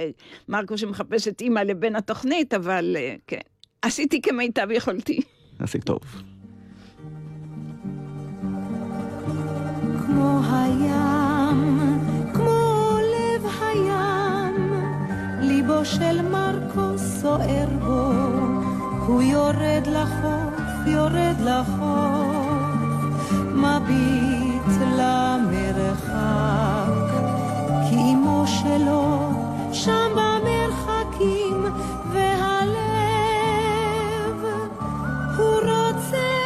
מרקו 0.48 0.78
שמחפש 0.78 1.28
את 1.28 1.40
אימא 1.40 1.60
לבין 1.60 1.96
התוכנית, 1.96 2.54
אבל 2.54 2.96
אה, 2.98 3.14
כן. 3.26 3.40
עשיתי 3.82 4.22
כמיטב 4.22 4.68
יכולתי. 4.70 5.20
עשית 5.58 5.84
טוב. 5.84 6.00
כמו 10.18 10.42
של 15.84 16.22
מרקו 16.22 16.98
סוער 16.98 17.66
בו, 17.84 18.12
הוא 19.06 19.22
יורד 19.22 19.86
לחוף, 19.86 20.54
יורד 20.86 21.40
לחוף, 21.40 23.32
מביט 23.54 24.68
למרחק, 24.98 26.18
כי 27.90 27.96
אמו 27.96 28.44
שלו 28.46 29.32
שם 29.72 30.16
במרחקים, 30.16 31.64
והלב 32.12 32.78
הוא 35.36 35.54
רוצה 35.54 36.37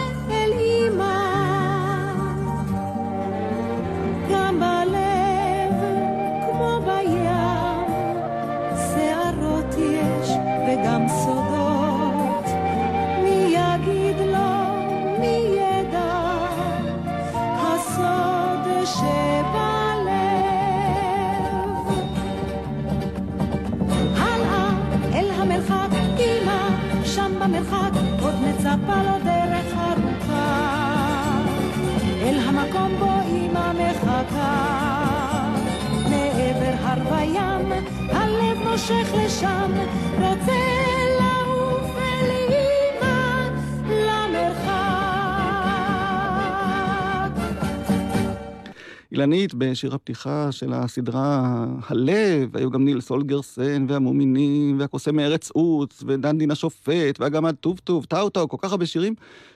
מושך 38.72 39.08
לשם, 39.24 39.72
רוצה 40.18 40.52
לעוף 41.20 41.90
אמא 41.96 43.50
למרחק. 43.88 44.72
אילנית, 49.12 49.54
בשיר 49.54 49.94
הפתיחה 49.94 50.52
של 50.52 50.72
הסדרה 50.72 51.64
הלב, 51.86 52.56
היו 52.56 52.70
גם 52.70 52.84
נילס 52.84 53.10
אולגרסן, 53.10 53.86
והמומינים, 53.88 54.80
והקוסם 54.80 55.16
מארץ 55.16 55.50
עוץ, 55.50 56.02
ודנדין 56.06 56.50
השופט, 56.50 57.20
והגמד 57.20 57.54
טוב 57.54 57.78
טוב, 57.84 58.04
טאו 58.04 58.30
טאו, 58.30 58.48
כל 58.48 58.56
כך 58.60 58.70
הרבה 58.70 58.86
שירים, 58.86 59.14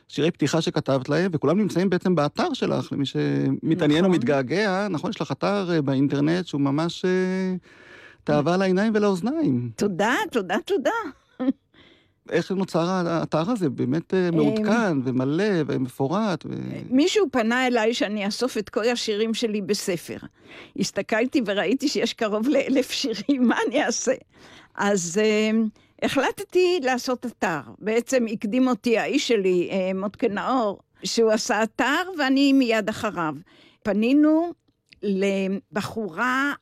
שירי 0.08 0.30
פתיחה 0.30 0.60
שכתבת 0.60 1.08
להם, 1.08 1.30
וכולם 1.34 1.58
נמצאים 1.58 1.90
בעצם 1.90 2.14
באתר 2.14 2.52
שלך, 2.52 2.92
למי 2.92 3.06
שמתעניין 3.06 4.04
או 4.04 4.08
נכון. 4.08 4.20
מתגעגע. 4.20 4.88
נכון, 4.90 5.10
יש 5.10 5.20
לך 5.20 5.32
אתר 5.32 5.70
אה, 5.70 5.82
באינטרנט 5.82 6.46
שהוא 6.46 6.60
ממש 6.60 7.04
אה, 7.04 7.56
תאווה 8.26 8.56
לעיניים 8.56 8.92
ולאוזניים. 8.96 9.70
תודה, 9.76 10.14
תודה, 10.30 10.56
תודה. 10.64 10.90
איך 12.30 12.52
נוצר 12.52 12.88
האתר 12.88 13.50
הזה? 13.50 13.70
באמת 13.70 14.14
אה, 14.14 14.30
מעודכן 14.30 14.98
ומלא 15.04 15.44
ומפורט. 15.66 16.46
ו... 16.46 16.50
מישהו 16.90 17.26
פנה 17.32 17.66
אליי 17.66 17.94
שאני 17.94 18.26
אאסוף 18.26 18.58
את 18.58 18.68
כל 18.68 18.88
השירים 18.88 19.34
שלי 19.34 19.62
בספר. 19.62 20.16
הסתכלתי 20.78 21.42
וראיתי 21.46 21.88
שיש 21.88 22.12
קרוב 22.12 22.48
לאלף 22.48 22.90
שירים, 22.90 23.48
מה 23.48 23.56
אני 23.66 23.84
אעשה? 23.84 24.12
אז 24.74 25.20
אה, 25.22 25.50
החלטתי 26.02 26.80
לעשות 26.82 27.26
אתר. 27.26 27.60
בעצם 27.78 28.24
הקדים 28.32 28.68
אותי 28.68 28.98
האיש 28.98 29.28
שלי, 29.28 29.68
אה, 29.72 29.90
מוטקה 29.94 30.28
נאור, 30.28 30.78
שהוא 31.04 31.30
עשה 31.30 31.62
אתר 31.62 32.02
ואני 32.18 32.52
מיד 32.52 32.88
אחריו. 32.88 33.34
פנינו 33.82 34.52
לבחורה 35.02 36.52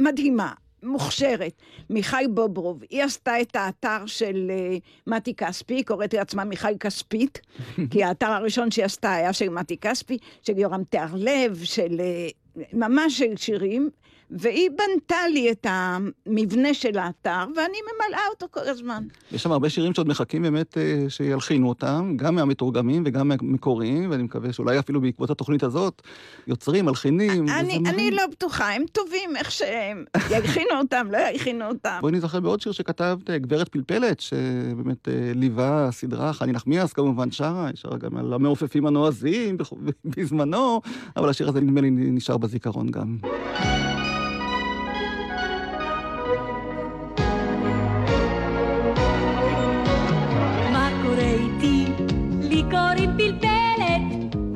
מדהימה, 0.00 0.52
מוכשרת, 0.84 1.52
מיכל 1.90 2.26
בוברוב. 2.26 2.82
היא 2.90 3.02
עשתה 3.02 3.40
את 3.40 3.56
האתר 3.56 4.06
של 4.06 4.50
אה, 4.50 4.76
מתי 5.06 5.34
כספי, 5.34 5.82
קוראת 5.82 6.14
לעצמה 6.14 6.44
מיכל 6.44 6.78
כספית, 6.80 7.40
כי 7.90 8.04
האתר 8.04 8.26
הראשון 8.26 8.70
שהיא 8.70 8.84
עשתה 8.84 9.12
היה 9.12 9.32
של 9.32 9.48
מתי 9.48 9.76
כספי, 9.76 10.18
של 10.42 10.58
יורם 10.58 10.84
תיארלב, 10.84 11.60
של 11.64 12.00
אה, 12.00 12.28
ממש 12.72 13.18
של 13.18 13.36
שירים, 13.36 13.90
והיא 14.30 14.70
בנתה 14.70 15.28
לי 15.32 15.50
את 15.50 15.66
המבנה 15.70 16.74
של 16.74 16.98
האתר, 16.98 17.44
ואני 17.56 17.78
ממלאה 17.94 18.20
אותו 18.30 18.46
כל 18.50 18.68
הזמן. 18.68 19.04
יש 19.32 19.42
שם 19.42 19.52
הרבה 19.52 19.70
שירים 19.70 19.94
שעוד 19.94 20.08
מחכים 20.08 20.42
באמת 20.42 20.78
אה, 20.78 21.04
שילחינו 21.08 21.68
אותם, 21.68 22.12
גם 22.16 22.34
מהמתורגמים 22.34 23.02
וגם 23.06 23.28
מהמקוריים, 23.28 24.10
ואני 24.10 24.22
מקווה 24.22 24.52
שאולי 24.52 24.78
אפילו 24.78 25.00
בעקבות 25.00 25.30
התוכנית 25.30 25.62
הזאת, 25.62 26.02
יוצרים, 26.46 26.84
מלחינים. 26.84 27.48
אני. 27.48 27.78
אני 27.86 28.10
לא 28.10 28.22
בטוחה, 28.26 28.70
הם 28.70 28.84
טובים 28.92 29.36
איך 29.36 29.50
שהם. 29.50 30.04
ילחינו 30.30 30.78
אותם, 30.78 31.06
לא 31.10 31.18
ילחינו 31.18 31.68
אותם. 31.68 31.98
בואי 32.00 32.12
נזכר 32.12 32.40
בעוד 32.40 32.60
שיר 32.60 32.72
שכתבת, 32.72 33.30
אה, 33.30 33.38
גברת 33.38 33.68
פלפלת, 33.68 34.20
שבאמת 34.20 35.08
אה, 35.08 35.32
ליווה 35.34 35.88
סדרה, 35.92 36.32
חני 36.32 36.52
נחמיאס 36.52 36.92
כמובן 36.92 37.30
שרה, 37.30 37.66
היא 37.66 37.76
שרה 37.76 37.98
גם 37.98 38.16
על 38.16 38.32
המעופפים 38.32 38.86
הנועזים 38.86 39.56
בזמנו, 40.16 40.80
אבל 41.16 41.28
השיר 41.28 41.48
הזה 41.48 41.60
נדמה 41.60 41.80
לי 41.80 41.90
נשאר 41.90 42.36
בזיכרון 42.36 42.90
גם. 42.90 43.16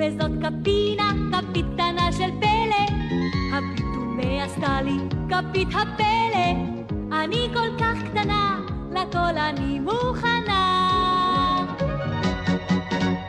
וזאת 0.08 0.30
קפינה, 0.42 1.12
כפית 1.32 1.66
קטנה 1.74 2.12
של 2.12 2.30
פלא. 2.40 2.96
הפיתומי 3.52 4.42
עשתה 4.42 4.82
לי 4.82 4.96
כפית 5.28 5.68
הפלא, 5.68 6.48
אני 7.12 7.48
כל 7.54 7.68
כך 7.78 8.10
קטנה, 8.10 8.60
לכל 8.90 9.38
אני 9.38 9.80
מוכנה. 9.80 10.94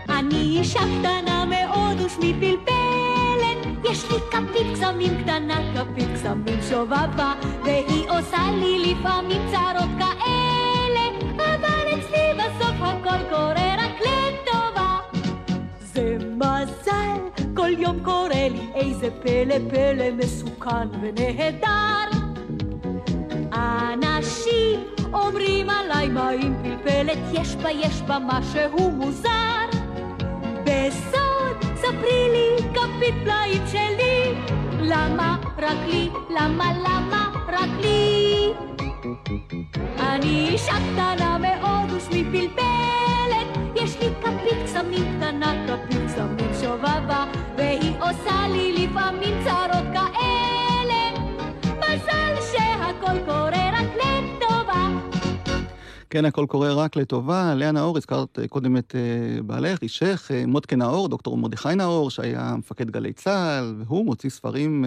אני 0.09 0.59
אישה 0.59 0.80
קטנה 0.80 1.45
מאוד 1.45 2.01
ושמי 2.05 2.34
פלפלת, 2.39 3.84
יש 3.91 4.11
לי 4.11 4.17
כפית 4.32 4.67
קסמים 4.73 5.23
קטנה, 5.23 5.57
כפית 5.75 6.07
קסמים 6.13 6.59
שובבה, 6.69 7.34
והיא 7.63 8.09
עושה 8.09 8.51
לי 8.59 8.93
לפעמים 8.93 9.41
צרות 9.51 9.89
כאלה, 9.99 11.05
אבל 11.36 11.99
אצלי 11.99 12.34
בסוף 12.38 12.75
הכל 12.82 13.30
קורה 13.30 13.59
כל 17.70 17.82
יום 17.82 18.03
קורה 18.03 18.47
לי 18.49 18.67
איזה 18.76 19.07
פלא 19.22 19.55
פלא 19.70 20.11
מסוכן 20.17 20.88
ונהדר. 21.01 22.20
אנשים 23.53 24.80
אומרים 25.13 25.70
עליי 25.70 26.09
מה 26.09 26.30
עם 26.30 26.55
פלפלת, 26.63 27.17
יש 27.34 27.55
בה, 27.55 27.72
יש 27.72 28.01
בה 28.01 28.17
משהו 28.28 28.91
מוזר. 28.91 29.65
בסוד, 30.63 31.76
ספרי 31.76 32.30
לי, 32.32 32.70
כפית 32.74 33.15
פלאים 33.24 33.63
שלי, 33.67 34.34
למה? 34.82 35.38
רק 35.57 35.78
לי, 35.88 36.09
למה, 36.30 36.74
למה? 36.74 37.32
רק 37.47 37.70
לי? 37.82 38.53
אני 39.99 40.49
אישה 40.49 40.74
קטנה 40.74 41.38
מאוד 41.38 41.91
ושמי 41.91 42.24
פלפלת, 42.24 43.47
יש 43.76 43.99
לי 43.99 44.07
כפית 44.22 44.63
קסמים 44.65 45.17
קטנה, 45.17 45.53
כפית 45.67 45.99
קסמים 46.05 46.51
שובבה, 46.61 47.26
עושה 48.10 48.47
לי 48.51 48.72
לפעמים 48.74 49.43
צרות 49.43 49.88
כן, 56.10 56.26
הכל 56.26 56.45
קורה 56.49 56.74
רק 56.74 56.95
לטובה. 56.95 57.53
לאה 57.55 57.72
נאור, 57.72 57.97
הזכרת 57.97 58.39
אה, 58.39 58.47
קודם 58.47 58.78
את 58.78 58.95
אה, 58.95 59.41
בעלך, 59.41 59.82
אישך, 59.82 60.32
אה, 60.34 60.43
מודקה 60.47 60.76
נאור, 60.76 61.10
דוקטור 61.10 61.38
מרדכי 61.38 61.76
נאור, 61.76 62.10
שהיה 62.10 62.55
מפקד 62.57 62.91
גלי 62.91 63.14
צה"ל, 63.14 63.76
והוא 63.78 64.05
מוציא 64.05 64.30
ספרים 64.30 64.86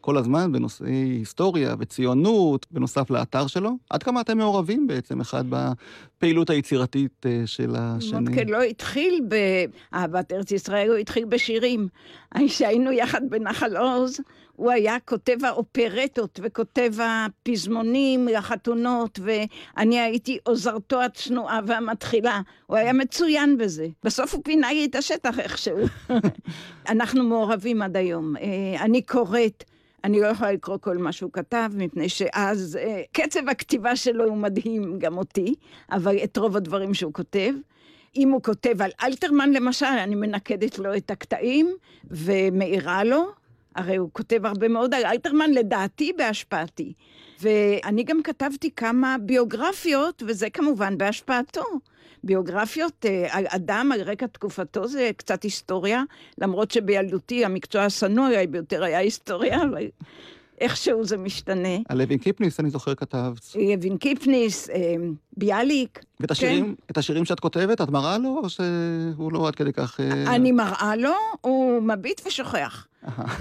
כל 0.00 0.16
הזמן 0.16 0.52
בנושאי 0.52 0.92
היסטוריה 0.92 1.74
וציונות, 1.78 2.66
בנוסף 2.70 3.10
לאתר 3.10 3.46
שלו. 3.46 3.70
עד 3.90 4.02
כמה 4.02 4.20
אתם 4.20 4.38
מעורבים 4.38 4.86
בעצם 4.86 5.20
אחד 5.20 5.44
בפעילות 5.48 6.50
היצירתית 6.50 7.26
של 7.46 7.74
השני? 7.78 8.20
מודקה 8.20 8.44
לא 8.44 8.62
התחיל 8.62 9.20
באהבת 9.28 10.32
ארץ 10.32 10.50
ישראל, 10.50 10.88
הוא 10.88 10.96
התחיל 10.96 11.24
בשירים. 11.24 11.88
כשהיינו 12.46 12.92
יחד 12.92 13.20
בנחל 13.30 13.76
עוז, 13.76 14.20
הוא 14.56 14.70
היה 14.70 14.96
כותב 15.04 15.44
האופרטות 15.44 16.40
וכותב 16.42 16.92
הפזמונים 17.02 18.28
לחתונות, 18.28 19.18
ואני 19.22 20.00
הייתי 20.00 20.38
עוזרתו 20.42 21.02
הצנועה 21.02 21.60
והמתחילה. 21.66 22.40
הוא 22.66 22.76
היה 22.76 22.92
מצוין 22.92 23.58
בזה. 23.58 23.86
בסוף 24.04 24.34
הוא 24.34 24.42
פינה 24.44 24.72
לי 24.72 24.84
את 24.84 24.94
השטח 24.94 25.38
איכשהו. 25.38 25.78
אנחנו 26.88 27.24
מעורבים 27.24 27.82
עד 27.82 27.96
היום. 27.96 28.36
אה, 28.36 28.84
אני 28.84 29.02
קוראת. 29.02 29.64
אני 30.04 30.20
לא 30.20 30.26
יכולה 30.26 30.52
לקרוא 30.52 30.76
כל 30.76 30.98
מה 30.98 31.12
שהוא 31.12 31.30
כתב, 31.32 31.70
מפני 31.74 32.08
שאז 32.08 32.78
אה, 32.80 33.02
קצב 33.12 33.48
הכתיבה 33.48 33.96
שלו 33.96 34.24
הוא 34.24 34.36
מדהים, 34.36 34.98
גם 34.98 35.18
אותי, 35.18 35.54
אבל 35.92 36.16
את 36.24 36.36
רוב 36.36 36.56
הדברים 36.56 36.94
שהוא 36.94 37.12
כותב. 37.12 37.52
אם 38.16 38.30
הוא 38.30 38.42
כותב 38.42 38.82
על 38.82 38.90
אלתרמן 39.02 39.52
למשל, 39.52 39.86
אני 39.86 40.14
מנקדת 40.14 40.78
לו 40.78 40.96
את 40.96 41.10
הקטעים 41.10 41.74
ומעירה 42.10 43.04
לו. 43.04 43.45
הרי 43.76 43.96
הוא 43.96 44.10
כותב 44.12 44.46
הרבה 44.46 44.68
מאוד 44.68 44.94
אלתרמן, 44.94 45.50
לדעתי 45.50 46.12
בהשפעתי. 46.12 46.92
ואני 47.40 48.04
גם 48.04 48.22
כתבתי 48.22 48.70
כמה 48.70 49.16
ביוגרפיות, 49.20 50.22
וזה 50.26 50.50
כמובן 50.50 50.98
בהשפעתו. 50.98 51.64
ביוגרפיות 52.24 53.06
אה, 53.06 53.26
אדם, 53.32 53.90
על 53.92 54.00
רקע 54.00 54.26
תקופתו, 54.26 54.88
זה 54.88 55.10
קצת 55.16 55.42
היסטוריה, 55.42 56.02
למרות 56.38 56.70
שבילדותי 56.70 57.44
המקצוע 57.44 57.82
השנוא 57.82 58.28
ביותר 58.50 58.84
היה 58.84 58.98
היסטוריה, 58.98 59.62
אבל 59.62 59.86
איכשהו 60.60 61.04
זה 61.04 61.16
משתנה. 61.16 61.76
על 61.88 61.98
לוין 61.98 62.18
קיפניס, 62.18 62.60
אני 62.60 62.70
זוכר, 62.70 62.94
כתבת. 62.94 63.56
יבין 63.58 63.96
קיפניס, 63.96 64.70
אה, 64.70 64.94
ביאליק. 65.36 66.04
ואת 66.20 66.30
השירים, 66.30 66.74
את 66.90 66.98
השירים 66.98 67.24
שאת 67.24 67.40
כותבת, 67.40 67.80
את 67.80 67.90
מראה 67.90 68.18
לו, 68.18 68.40
או 68.42 68.48
שהוא 68.48 69.32
לא 69.32 69.48
עד 69.48 69.54
כדי 69.54 69.72
כך... 69.72 70.00
אה, 70.00 70.34
אני 70.34 70.52
מראה 70.52 70.96
לו, 70.96 71.12
הוא 71.40 71.82
מביט 71.82 72.20
ושוכח. 72.26 72.86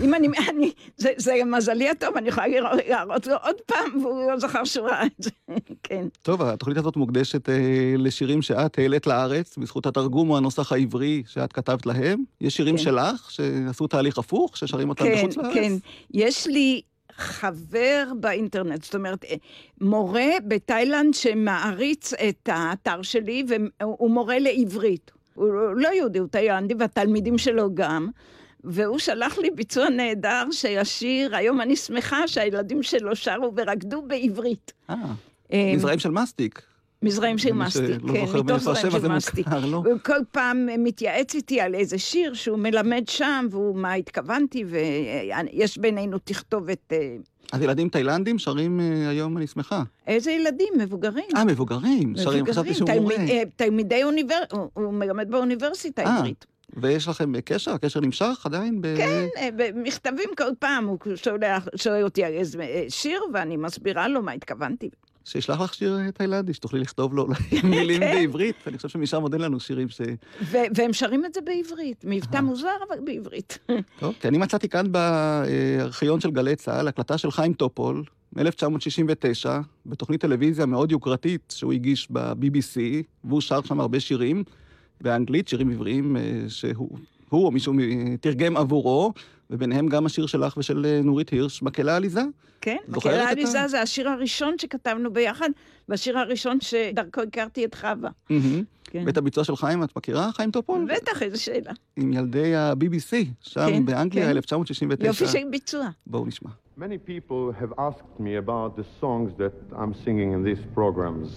אם 0.03 0.13
אני, 0.13 0.27
אני, 0.49 0.71
זה, 0.97 1.09
זה 1.17 1.33
מזלי 1.45 1.89
הטוב, 1.89 2.17
אני 2.17 2.29
יכולה 2.29 2.47
להראות 2.87 3.27
לו 3.27 3.35
עוד 3.43 3.55
פעם, 3.65 4.03
והוא 4.03 4.31
לא 4.31 4.39
זכר 4.39 4.63
שהוא 4.63 4.87
ראה 4.87 5.05
את 5.05 5.11
זה, 5.23 5.29
כן. 5.83 6.07
טוב, 6.21 6.41
התוכנית 6.41 6.77
הזאת 6.77 6.95
מוקדשת 6.95 7.49
אה, 7.49 7.93
לשירים 7.97 8.41
שאת 8.41 8.79
העלית 8.79 9.07
לארץ, 9.07 9.57
בזכות 9.57 9.85
התרגום 9.85 10.29
או 10.29 10.37
הנוסח 10.37 10.71
העברי 10.71 11.23
שאת 11.27 11.53
כתבת 11.53 11.85
להם. 11.85 12.23
יש 12.41 12.55
שירים 12.57 12.77
כן. 12.77 12.83
שלך 12.83 13.31
שעשו 13.31 13.87
תהליך 13.87 14.17
הפוך, 14.17 14.57
ששרים 14.57 14.89
אותם 14.89 15.03
כן, 15.03 15.15
בחוץ 15.17 15.37
לארץ? 15.37 15.53
כן. 15.53 15.73
יש 16.13 16.47
לי 16.47 16.81
חבר 17.17 18.03
באינטרנט, 18.19 18.83
זאת 18.83 18.95
אומרת, 18.95 19.25
אה, 19.25 19.35
מורה 19.81 20.29
בתאילנד 20.47 21.13
שמעריץ 21.13 22.13
את 22.13 22.49
האתר 22.51 23.01
שלי, 23.01 23.45
והוא 23.47 24.11
מורה 24.11 24.39
לעברית. 24.39 25.11
הוא 25.33 25.47
לא 25.75 25.87
יהודי, 25.87 26.19
הוא 26.19 26.27
תאילנדי, 26.27 26.73
והתלמידים 26.79 27.37
שלו 27.37 27.69
גם. 27.73 28.07
והוא 28.63 28.99
שלח 28.99 29.37
לי 29.37 29.51
ביצוע 29.51 29.89
נהדר 29.89 30.43
שהשיר, 30.51 31.35
היום 31.35 31.61
אני 31.61 31.75
שמחה 31.75 32.27
שהילדים 32.27 32.83
שלו 32.83 33.15
שרו 33.15 33.51
ורקדו 33.55 34.01
בעברית. 34.01 34.73
אה, 34.89 34.95
אה, 35.53 35.71
מזרעים 35.75 35.99
של 35.99 36.09
מסטיק. 36.09 36.61
מזרעים 37.05 37.37
של 37.37 37.53
מסטיק, 37.53 37.85
שלא 38.01 38.13
כן, 38.13 38.39
מתוך 38.45 38.57
זרעים 38.57 38.91
של 38.91 39.07
מסטיק. 39.07 39.47
מוכר, 39.47 39.65
לא? 39.65 39.77
הוא 39.77 39.99
כל 40.05 40.19
פעם 40.31 40.67
מתייעץ 40.79 41.35
איתי 41.35 41.61
על 41.61 41.75
איזה 41.75 41.97
שיר 41.97 42.33
שהוא 42.33 42.59
מלמד 42.59 43.03
שם, 43.07 43.45
והוא 43.51 43.75
מה 43.77 43.93
התכוונתי, 43.93 44.63
ויש 44.67 45.77
בינינו 45.77 46.17
תכתובת... 46.23 46.93
אה, 46.93 47.15
אז 47.51 47.61
ילדים 47.61 47.89
תאילנדים 47.89 48.39
שרים 48.39 48.79
אה, 48.79 49.09
היום 49.09 49.37
אני 49.37 49.47
שמחה. 49.47 49.83
איזה 50.07 50.31
ילדים? 50.31 50.73
מבוגרים. 50.79 51.25
אה, 51.35 51.45
מבוגרים 51.45 52.13
שרים, 52.17 52.45
חשבתי 52.45 52.73
שהוא 52.73 52.89
מורה. 53.01 53.15
תלמיד- 53.15 53.29
אה, 53.29 53.43
תלמידי 53.55 54.03
אוניברסיטה, 54.03 54.55
הוא 54.73 54.93
מלמד 54.93 55.31
באוניברסיטה 55.31 56.03
העברית. 56.03 56.45
ויש 56.77 57.07
לכם 57.07 57.41
קשר? 57.45 57.71
הקשר 57.71 57.99
נמשך 57.99 58.41
עדיין? 58.45 58.81
ב- 58.81 58.95
כן, 58.97 59.25
במכתבים 59.55 60.29
כל 60.37 60.49
פעם 60.59 60.85
הוא 60.87 60.97
שולח, 61.15 61.67
שואל 61.75 62.03
אותי 62.03 62.23
על 62.23 62.33
איזה 62.33 62.57
שיר, 62.89 63.21
ואני 63.33 63.57
מסבירה 63.57 64.07
לו 64.07 64.21
מה 64.21 64.31
התכוונתי. 64.31 64.89
שישלח 65.25 65.61
לך 65.61 65.73
שיר 65.73 65.97
אה, 65.99 66.11
תאילנדי, 66.11 66.53
שתוכלי 66.53 66.79
לכתוב 66.79 67.13
לו 67.13 67.23
אולי 67.23 67.35
מילים 67.69 67.99
כן. 67.99 68.13
בעברית. 68.13 68.55
אני 68.67 68.77
חושב 68.77 68.89
שמשם 68.89 69.21
עוד 69.21 69.33
אין 69.33 69.41
לנו 69.41 69.59
שירים 69.59 69.89
ש... 69.89 70.01
והם 70.51 70.93
שרים 70.93 71.25
את 71.25 71.33
זה 71.33 71.41
בעברית, 71.41 72.05
מבטא 72.07 72.41
מוזר, 72.41 72.67
אבל 72.87 72.99
בעברית. 73.05 73.57
טוב, 73.99 74.15
כי 74.19 74.27
אני 74.27 74.37
מצאתי 74.37 74.69
כאן 74.69 74.91
בארכיון 74.91 76.19
של 76.19 76.31
גלי 76.31 76.55
צה"ל 76.55 76.87
הקלטה 76.87 77.17
של 77.17 77.31
חיים 77.31 77.53
טופול, 77.53 78.03
מ-1969, 78.35 79.49
בתוכנית 79.85 80.21
טלוויזיה 80.21 80.65
מאוד 80.65 80.91
יוקרתית 80.91 81.53
שהוא 81.57 81.73
הגיש 81.73 82.07
ב-BBC, 82.11 82.79
והוא 83.23 83.41
שר 83.41 83.61
שם 83.61 83.79
הרבה 83.79 83.99
שירים 83.99 84.43
באנגלית, 85.01 85.47
שירים 85.47 85.71
עבריים 85.71 86.17
אה, 86.17 86.21
שהוא 86.47 86.97
הוא 87.29 87.45
או 87.45 87.51
מישהו 87.51 87.73
תרגם 88.21 88.57
עבורו, 88.57 89.13
וביניהם 89.49 89.87
גם 89.87 90.05
השיר 90.05 90.25
שלך 90.25 90.57
ושל 90.57 90.85
אה, 90.85 91.01
נורית 91.03 91.29
הירש, 91.29 91.63
מקהלה 91.63 91.95
עליזה. 91.95 92.21
כן, 92.61 92.77
מקהלה 92.87 93.29
עליזה 93.29 93.67
זה 93.67 93.81
השיר 93.81 94.09
הראשון 94.09 94.55
שכתבנו 94.57 95.13
ביחד, 95.13 95.49
והשיר 95.89 96.19
הראשון 96.19 96.57
שדרכו 96.61 97.21
הכרתי 97.21 97.65
את 97.65 97.75
חווה. 97.75 98.09
כן. 98.83 99.03
ואת 99.05 99.17
הביצוע 99.17 99.43
של 99.43 99.55
חיים, 99.55 99.83
את 99.83 99.95
מכירה, 99.97 100.31
חיים 100.31 100.51
טופול? 100.51 100.87
בטח, 100.95 101.21
איזו 101.23 101.43
שאלה. 101.43 101.71
עם 101.95 102.13
ילדי 102.13 102.55
ה-BBC, 102.55 103.15
שם 103.41 103.69
כן, 103.69 103.85
באנגליה, 103.85 104.25
כן. 104.25 104.29
1969. 104.29 105.07
יופי 105.07 105.27
של 105.27 105.47
ביצוע. 105.51 105.87
בואו 106.07 106.25
נשמע. 106.25 106.49
Many 106.77 106.97
people 107.07 107.53
have 107.61 107.73
asked 107.77 108.19
me 108.19 108.35
about 108.35 108.75
the 108.75 108.85
songs 109.01 109.31
that 109.37 109.55
I'm 109.79 109.93
singing 110.05 110.33
in 110.33 110.43
these 110.43 110.63
programs. 110.77 111.29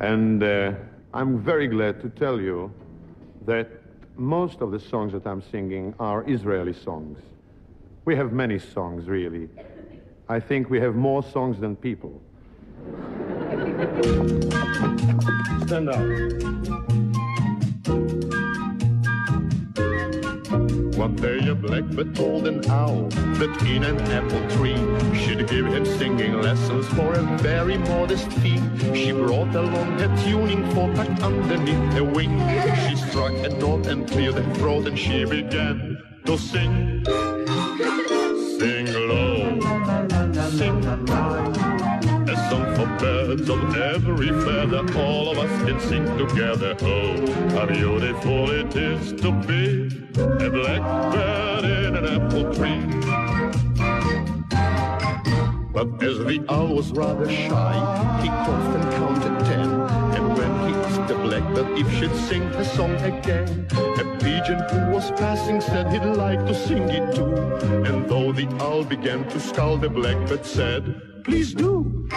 And 0.00 0.42
uh, 0.42 1.18
I'm 1.18 1.38
very 1.50 1.68
glad 1.68 1.94
to 2.04 2.08
tell 2.22 2.38
you 2.38 2.70
that 3.46 3.68
most 4.18 4.60
of 4.60 4.72
the 4.72 4.80
songs 4.80 5.12
that 5.12 5.26
I'm 5.26 5.40
singing 5.40 5.94
are 6.00 6.28
Israeli 6.28 6.74
songs. 6.74 7.18
We 8.04 8.16
have 8.16 8.32
many 8.32 8.58
songs, 8.58 9.06
really. 9.06 9.48
I 10.28 10.40
think 10.40 10.68
we 10.70 10.80
have 10.80 10.94
more 10.94 11.22
songs 11.22 11.60
than 11.60 11.76
people. 11.76 12.20
Stand 15.66 15.88
up. 15.88 16.47
One 20.98 21.14
day 21.14 21.38
a 21.46 21.54
blackbird 21.54 22.16
told 22.16 22.48
an 22.48 22.68
owl 22.68 23.06
that 23.38 23.62
in 23.62 23.84
an 23.84 24.00
apple 24.10 24.44
tree 24.56 24.74
she'd 25.16 25.46
give 25.48 25.66
him 25.66 25.86
singing 25.86 26.42
lessons 26.42 26.88
for 26.88 27.12
a 27.12 27.22
very 27.38 27.78
modest 27.78 28.32
fee. 28.40 28.60
She 28.92 29.12
brought 29.12 29.54
along 29.54 30.00
a 30.00 30.08
tuning 30.24 30.68
fork 30.74 30.96
tucked 30.96 31.22
underneath 31.22 31.92
her 31.92 32.02
wing. 32.02 32.36
She 32.88 32.96
struck 32.96 33.32
a 33.32 33.48
note 33.48 33.86
and 33.86 34.10
cleared 34.10 34.34
her 34.34 34.54
throat 34.54 34.88
and 34.88 34.98
she 34.98 35.24
began 35.24 36.02
to 36.26 36.36
sing. 36.36 37.04
Sing 38.58 38.86
low, 38.92 39.60
sing. 40.50 40.84
A 42.28 42.36
song 42.50 42.74
for 42.74 42.88
birds 42.98 43.48
of 43.48 43.76
every 43.76 44.30
feather, 44.42 44.84
all 44.98 45.30
of 45.30 45.38
us 45.38 45.62
can 45.64 45.78
sing 45.78 46.04
together. 46.18 46.76
Oh, 46.82 47.50
how 47.50 47.66
beautiful 47.66 48.50
it 48.50 48.74
is 48.74 49.12
to 49.22 49.30
be 49.30 50.07
a 50.20 50.50
blackbird 50.50 51.64
in 51.64 51.96
an 51.96 52.06
apple 52.06 52.52
tree. 52.54 52.82
But 55.72 56.02
as 56.02 56.18
the 56.18 56.44
owl 56.48 56.74
was 56.74 56.90
rather 56.90 57.30
shy, 57.30 58.20
he 58.22 58.28
coughed 58.28 58.76
and 58.76 58.92
counted 58.94 59.44
ten. 59.46 59.70
And 60.16 60.36
when 60.36 60.52
he 60.66 60.74
asked 60.74 61.06
the 61.06 61.14
blackbird 61.14 61.78
if 61.78 61.88
she'd 61.98 62.14
sing 62.28 62.50
the 62.50 62.64
song 62.64 62.96
again, 62.96 63.68
a 63.72 64.04
pigeon 64.18 64.58
who 64.70 64.90
was 64.92 65.10
passing 65.12 65.60
said 65.60 65.92
he'd 65.92 66.04
like 66.16 66.44
to 66.46 66.54
sing 66.54 66.88
it 66.88 67.14
too. 67.14 67.32
And 67.86 68.08
though 68.08 68.32
the 68.32 68.48
owl 68.60 68.84
began 68.84 69.28
to 69.28 69.38
scowl, 69.38 69.76
the 69.76 69.88
blackbird 69.88 70.44
said, 70.44 71.22
Please 71.22 71.54
do. 71.54 72.08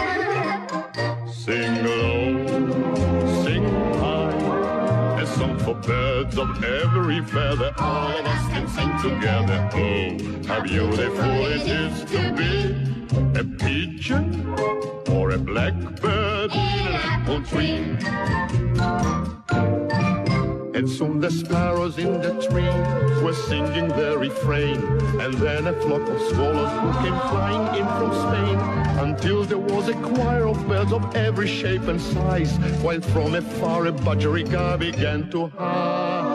Sing 1.30 1.84
low, 1.84 2.41
birds 6.22 6.38
of 6.38 6.64
every 6.64 7.20
feather. 7.22 7.72
All 7.78 8.08
of 8.08 8.26
us 8.26 8.48
can 8.48 8.68
sing 8.68 9.10
together. 9.10 9.68
Oh, 9.74 10.46
how 10.46 10.60
beautiful 10.60 11.46
it 11.46 11.66
is 11.66 12.04
to 12.10 12.32
be 12.32 13.38
a 13.38 13.44
pigeon 13.44 14.46
or 15.10 15.30
a 15.30 15.38
blackbird 15.38 16.52
in 16.52 16.58
an 16.58 16.94
apple 16.94 17.42
tree. 17.42 18.61
And 20.82 20.90
soon 20.90 21.20
the 21.20 21.30
sparrows 21.30 21.96
in 21.96 22.20
the 22.20 22.32
tree 22.42 23.22
were 23.22 23.32
singing 23.32 23.86
their 23.86 24.18
refrain. 24.18 24.82
And 25.20 25.32
then 25.34 25.68
a 25.68 25.72
flock 25.80 26.08
of 26.08 26.20
swallows 26.22 26.72
who 26.72 27.04
came 27.04 27.20
flying 27.30 27.78
in 27.78 27.86
from 27.86 28.10
Spain. 28.24 28.58
Until 28.98 29.44
there 29.44 29.58
was 29.58 29.86
a 29.86 29.94
choir 29.94 30.48
of 30.48 30.66
birds 30.66 30.92
of 30.92 31.14
every 31.14 31.46
shape 31.46 31.86
and 31.86 32.00
size. 32.00 32.58
While 32.82 33.00
from 33.00 33.36
afar 33.36 33.86
a 33.86 33.92
budgerigar 33.92 34.76
began 34.80 35.30
to 35.30 35.46
harmonize. 35.50 36.31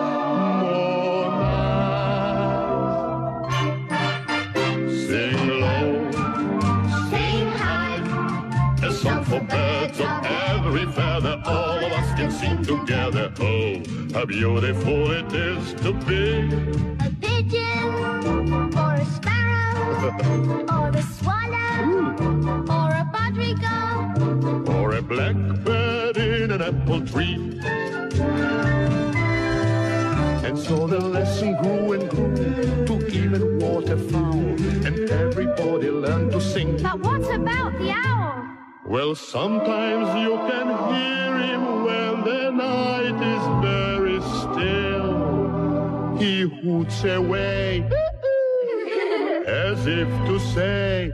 All 11.47 11.77
of 11.85 11.91
us 11.91 12.09
can 12.19 12.31
sing 12.31 12.63
together. 12.63 13.31
Oh, 13.39 13.81
how 14.13 14.25
beautiful 14.25 15.11
it 15.11 15.31
is 15.33 15.73
to 15.81 15.93
be 16.07 16.23
A 17.05 17.09
pigeon 17.21 18.75
or 18.77 18.93
a 18.95 19.05
sparrow 19.05 20.65
or 20.75 20.89
a 20.89 21.03
swallow 21.17 21.75
or 22.77 22.89
a 23.01 23.05
budgerigar. 23.13 24.69
or 24.75 24.95
a 24.95 25.01
blackbird 25.01 26.17
in 26.17 26.51
an 26.51 26.61
apple 26.61 27.01
tree. 27.05 27.35
And 30.47 30.57
so 30.57 30.87
the 30.87 30.99
lesson 30.99 31.55
grew 31.61 31.93
and 31.93 32.09
grew 32.09 32.85
to 32.85 33.07
even 33.07 33.59
waterfowl, 33.59 34.39
and 34.87 34.97
everybody 35.09 35.89
learned 35.89 36.31
to 36.31 36.39
sing. 36.41 36.77
But 36.81 36.99
what 36.99 37.23
about 37.33 37.77
the 37.79 37.91
owl? 37.91 38.16
Well, 38.89 39.15
sometimes 39.15 40.07
you 40.23 40.37
can 40.47 40.67
hear 40.93 41.37
him 41.39 41.83
when 41.83 42.23
the 42.23 42.51
night 42.51 43.19
is 43.35 43.43
very 43.61 44.21
still. 44.39 46.17
He 46.17 46.43
hoots 46.43 47.03
away 47.03 47.85
as 49.45 49.85
if 49.85 50.07
to 50.07 50.39
say, 50.39 51.13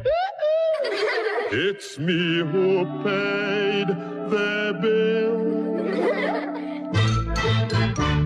It's 1.52 1.98
me 1.98 2.38
who 2.52 2.86
paid 3.04 3.88
the 4.30 4.78
bill. 4.80 5.40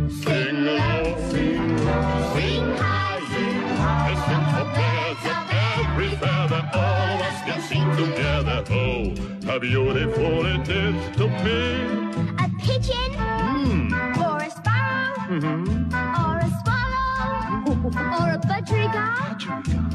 Sing 0.09 0.67
oh. 0.67 1.29
sing, 1.31 1.77
sing 2.35 2.77
sing 2.77 2.86
how 9.57 9.61
beautiful 9.61 10.45
it 10.45 10.69
is 10.69 11.17
to 11.17 11.25
be. 11.43 11.61
A 12.37 12.47
pigeon? 12.59 13.11
Hmm. 13.17 13.91
Or 14.21 14.37
a 14.37 14.51
sparrow? 14.51 15.15
Mm-hmm. 15.33 15.93
or 16.21 16.37
a 16.37 16.49
swallow? 16.61 17.17
Or 18.19 18.27
a 18.33 18.39
budgerigar? 18.49 19.17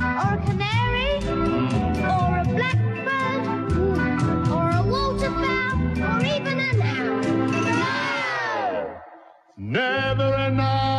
Or 0.03 0.35
a 0.35 0.43
canary? 0.47 1.13
Hmm. 1.23 1.71
Or 2.11 2.31
a 2.39 2.45
blackbird? 2.45 3.43
Hmm. 3.73 4.53
Or 4.53 4.67
a 4.71 4.83
waterfowl? 4.93 5.77
Or 6.11 6.21
even 6.25 6.57
an 6.59 6.83
owl. 6.83 7.23
No! 7.71 7.91
Never 9.57 10.51
now 10.51 10.93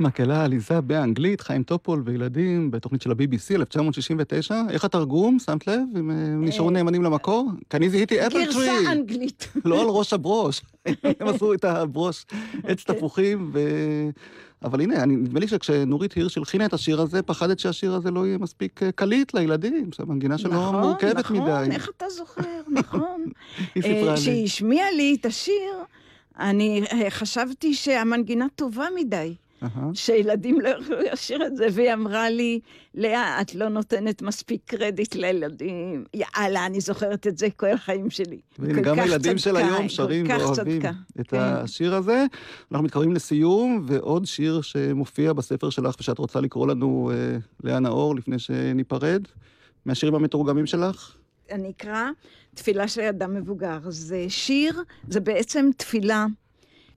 מקהלה 0.00 0.44
עליזה 0.44 0.80
באנגלית, 0.80 1.40
חיים 1.40 1.62
טופול 1.62 2.02
וילדים 2.04 2.70
בתוכנית 2.70 3.02
של 3.02 3.10
ה-BBC 3.10 3.54
1969. 3.54 4.62
איך 4.70 4.84
התרגום? 4.84 5.38
שמת 5.38 5.66
לב? 5.66 5.80
אם 5.98 6.10
אה, 6.10 6.14
נשארו 6.16 6.70
נאמנים 6.70 7.02
למקור? 7.02 7.50
כי 7.70 7.76
אני 7.76 7.90
זיהיתי 7.90 8.26
apple 8.26 8.32
tree. 8.32 8.44
גרסה 8.44 8.92
אנגלית. 8.92 9.48
לא 9.64 9.80
על 9.80 9.86
ראש 9.88 10.12
הברוש. 10.12 10.60
הם 11.20 11.28
עשו 11.28 11.52
את 11.54 11.64
הברוש 11.64 12.24
עץ 12.64 12.84
תפוחים, 12.84 13.50
ו... 13.52 13.60
אבל 14.64 14.80
הנה, 14.80 15.02
אני- 15.02 15.16
נדמה 15.16 15.40
לי 15.40 15.48
שכשנורית 15.48 16.12
הירש 16.12 16.38
הלחינה 16.38 16.66
את 16.66 16.72
השיר 16.72 17.00
הזה, 17.00 17.22
פחדת 17.22 17.58
שהשיר 17.58 17.94
הזה 17.94 18.10
לא 18.10 18.26
יהיה 18.26 18.38
מספיק 18.38 18.82
אה, 18.82 18.92
קליט 18.92 19.34
לילדים, 19.34 19.90
שהמנגינה 19.92 20.38
שלו 20.38 20.50
נכון, 20.50 20.80
מורכבת 20.80 21.16
נכון, 21.16 21.36
מדי. 21.42 21.68
איך 21.74 21.90
אתה 21.96 22.04
זוכר, 22.08 22.42
נכון. 22.78 23.24
היא 23.74 23.82
אה, 23.84 23.88
סיפרה 23.88 24.10
לי. 24.14 24.20
כשהיא 24.20 24.44
השמיעה 24.44 24.90
לי 24.90 25.16
את 25.20 25.26
השיר, 25.26 25.72
אני 26.38 26.82
אה, 26.92 27.10
חשבתי 27.10 27.74
שהמנגינה 27.74 28.46
טובה 28.56 28.86
מדי. 28.96 29.34
שילדים 29.94 30.60
לא 30.60 30.68
יכלו 30.68 30.96
לשיר 31.12 31.46
את 31.46 31.56
זה, 31.56 31.66
והיא 31.72 31.92
אמרה 31.92 32.30
לי, 32.30 32.60
לאה, 32.94 33.40
את 33.40 33.54
לא 33.54 33.68
נותנת 33.68 34.22
מספיק 34.22 34.60
קרדיט 34.64 35.14
לילדים. 35.14 36.04
יאללה, 36.14 36.66
אני 36.66 36.80
זוכרת 36.80 37.26
את 37.26 37.38
זה 37.38 37.50
כל 37.56 37.66
החיים 37.66 38.10
שלי. 38.10 38.40
והנה, 38.58 38.80
גם 38.80 38.98
הילדים 38.98 39.38
של 39.38 39.56
היום 39.56 39.88
שרים 39.88 40.26
ואוהבים. 40.28 40.82
את 41.20 41.26
כן. 41.28 41.38
השיר 41.38 41.94
הזה. 41.94 42.24
אנחנו 42.72 42.84
מתקרבים 42.84 43.12
לסיום, 43.12 43.84
ועוד 43.86 44.24
שיר 44.26 44.60
שמופיע 44.60 45.32
בספר 45.32 45.70
שלך 45.70 45.94
ושאת 46.00 46.18
רוצה 46.18 46.40
לקרוא 46.40 46.66
לנו, 46.66 47.10
אה, 47.14 47.38
לאה 47.64 47.78
נאור, 47.78 48.16
לפני 48.16 48.38
שניפרד, 48.38 49.22
מהשירים 49.86 50.14
המתורגמים 50.14 50.66
שלך. 50.66 51.16
אני 51.50 51.70
אקרא 51.70 52.10
תפילה 52.54 52.88
של 52.88 53.00
אדם 53.00 53.34
מבוגר. 53.34 53.78
זה 53.88 54.24
שיר, 54.28 54.82
זה 55.08 55.20
בעצם 55.20 55.70
תפילה, 55.76 56.26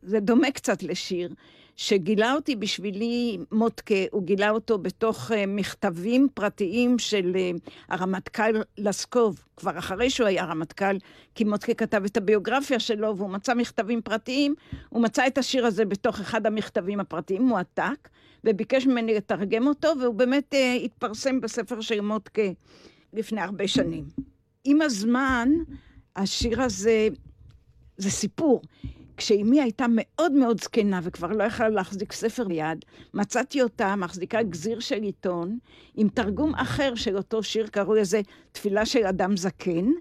זה 0.04 0.20
דומה 0.20 0.52
קצת 0.52 0.84
לשיר, 0.84 1.34
שגילה 1.80 2.34
אותי 2.34 2.56
בשבילי 2.56 3.38
מוטקה, 3.52 3.96
הוא 4.12 4.24
גילה 4.24 4.50
אותו 4.50 4.78
בתוך 4.78 5.32
אה, 5.32 5.46
מכתבים 5.46 6.28
פרטיים 6.34 7.00
של 7.00 7.36
אה, 7.36 7.52
הרמטכ"ל 7.90 8.62
לסקוב, 8.78 9.44
כבר 9.58 9.78
אחרי 9.78 10.10
שהוא 10.10 10.28
היה 10.28 10.46
רמטכ"ל, 10.46 10.98
כי 11.36 11.44
מוטקה 11.44 11.74
כתב 11.74 12.02
את 12.06 12.18
הביוגרפיה 12.18 12.80
שלו, 12.80 13.18
והוא 13.18 13.30
מצא 13.30 13.54
מכתבים 13.54 14.02
פרטיים, 14.02 14.56
הוא 14.90 15.02
מצא 15.04 15.28
את 15.28 15.38
השיר 15.38 15.66
הזה 15.66 15.86
בתוך 15.86 16.20
אחד 16.20 16.46
המכתבים 16.46 17.00
הפרטיים, 17.00 17.42
מועתק, 17.42 18.10
וביקש 18.44 18.88
ממני 18.88 19.14
לתרגם 19.14 19.68
אותו, 19.68 19.88
והוא 20.02 20.16
באמת 20.16 20.54
אה, 20.54 20.74
התפרסם 20.74 21.42
בספר 21.42 21.82
של 21.82 22.02
מוטקה 22.02 22.52
לפני 23.14 23.42
הרבה 23.42 23.68
שנים. 23.68 24.06
עם 24.64 24.82
הזמן, 24.82 25.50
השיר 26.16 26.62
הזה, 26.62 27.08
זה 27.98 28.10
סיפור. 28.10 28.62
כשאימי 29.20 29.62
הייתה 29.62 29.86
מאוד 29.90 30.32
מאוד 30.32 30.62
זקנה 30.62 31.00
וכבר 31.04 31.28
לא 31.28 31.44
יכלה 31.44 31.70
להחזיק 31.70 32.12
ספר 32.12 32.44
ביד, 32.44 32.86
מצאתי 33.14 33.62
אותה 33.62 33.96
מחזיקה 33.96 34.44
גזיר 34.44 34.80
של 34.80 35.02
עיתון 35.02 35.58
עם 35.96 36.10
תרגום 36.10 36.56
אחר 36.56 36.96
של 36.96 37.18
אותו 37.18 37.44
שיר, 37.44 37.68
קראו 37.68 37.96
לזה 37.96 38.22
תפילה 38.52 38.86
של 38.86 39.06
אדם 39.06 39.38
זקן, 39.38 39.92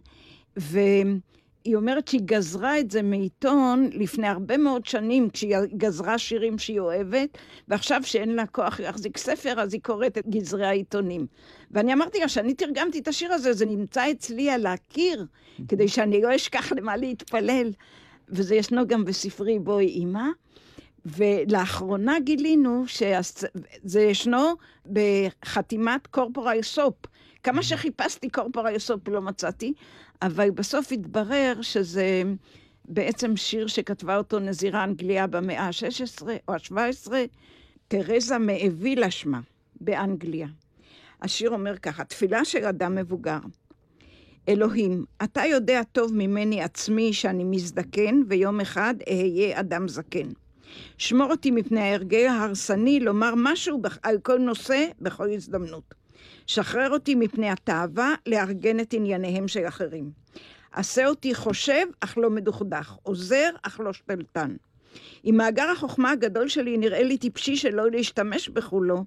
והיא 0.56 1.76
אומרת 1.76 2.08
שהיא 2.08 2.20
גזרה 2.24 2.80
את 2.80 2.90
זה 2.90 3.02
מעיתון 3.02 3.90
לפני 3.92 4.28
הרבה 4.28 4.56
מאוד 4.56 4.86
שנים, 4.86 5.30
כשהיא 5.30 5.56
גזרה 5.76 6.18
שירים 6.18 6.58
שהיא 6.58 6.80
אוהבת, 6.80 7.38
ועכשיו 7.68 8.00
שאין 8.04 8.34
לה 8.34 8.46
כוח 8.46 8.80
להחזיק 8.80 9.16
ספר, 9.16 9.60
אז 9.60 9.72
היא 9.72 9.82
קוראת 9.82 10.18
את 10.18 10.28
גזרי 10.28 10.66
העיתונים. 10.66 11.26
ואני 11.70 11.92
אמרתי 11.92 12.18
לה, 12.18 12.28
שאני 12.28 12.54
תרגמתי 12.54 12.98
את 12.98 13.08
השיר 13.08 13.32
הזה, 13.32 13.52
זה 13.52 13.66
נמצא 13.66 14.10
אצלי 14.10 14.50
על 14.50 14.66
הקיר, 14.66 15.26
כדי 15.68 15.88
שאני 15.88 16.22
לא 16.22 16.36
אשכח 16.36 16.72
למה 16.72 16.96
להתפלל. 16.96 17.70
וזה 18.30 18.54
ישנו 18.54 18.86
גם 18.86 19.04
בספרי 19.04 19.58
בואי 19.58 19.86
אימא. 19.86 20.28
ולאחרונה 21.16 22.20
גילינו 22.20 22.84
שזה 22.86 24.00
ישנו 24.00 24.54
בחתימת 24.92 26.06
קורפורל 26.06 26.62
סופ. 26.62 26.94
כמה 27.42 27.62
שחיפשתי 27.62 28.30
קורפורל 28.30 28.78
סופ 28.78 29.08
לא 29.08 29.22
מצאתי, 29.22 29.72
אבל 30.22 30.50
בסוף 30.50 30.92
התברר 30.92 31.58
שזה 31.62 32.22
בעצם 32.84 33.36
שיר 33.36 33.66
שכתבה 33.66 34.16
אותו 34.16 34.38
נזירה 34.38 34.84
אנגליה 34.84 35.26
במאה 35.26 35.66
ה-16 35.66 36.22
או 36.48 36.54
ה-17, 36.54 37.12
תרזה 37.88 38.38
מאווילה 38.38 39.10
שמה, 39.10 39.40
באנגליה. 39.80 40.48
השיר 41.22 41.50
אומר 41.50 41.78
ככה, 41.78 42.04
תפילה 42.04 42.44
של 42.44 42.64
אדם 42.64 42.94
מבוגר. 42.94 43.38
אלוהים, 44.48 45.04
אתה 45.24 45.42
יודע 45.44 45.82
טוב 45.92 46.14
ממני 46.14 46.62
עצמי 46.62 47.12
שאני 47.12 47.44
מזדקן, 47.44 48.22
ויום 48.28 48.60
אחד 48.60 48.94
אהיה 49.08 49.60
אדם 49.60 49.88
זקן. 49.88 50.28
שמור 50.98 51.30
אותי 51.30 51.50
מפני 51.50 51.80
ההרגל 51.80 52.26
ההרסני 52.26 53.00
לומר 53.00 53.32
משהו 53.36 53.82
על 54.02 54.18
כל 54.18 54.38
נושא 54.38 54.86
בכל 55.00 55.30
הזדמנות. 55.30 55.94
שחרר 56.46 56.90
אותי 56.90 57.14
מפני 57.14 57.50
התאווה 57.50 58.14
לארגן 58.26 58.80
את 58.80 58.92
ענייניהם 58.92 59.48
של 59.48 59.68
אחרים. 59.68 60.10
עשה 60.72 61.06
אותי 61.06 61.34
חושב, 61.34 61.86
אך 62.00 62.18
לא 62.18 62.30
מדוכדך, 62.30 62.96
עוזר, 63.02 63.50
אך 63.62 63.80
לא 63.80 63.92
שתלטן. 63.92 64.56
אם 65.24 65.34
מאגר 65.36 65.70
החוכמה 65.70 66.10
הגדול 66.10 66.48
שלי 66.48 66.76
נראה 66.76 67.02
לי 67.02 67.18
טיפשי 67.18 67.56
שלא 67.56 67.90
להשתמש 67.90 68.48
בכולו, 68.48 69.04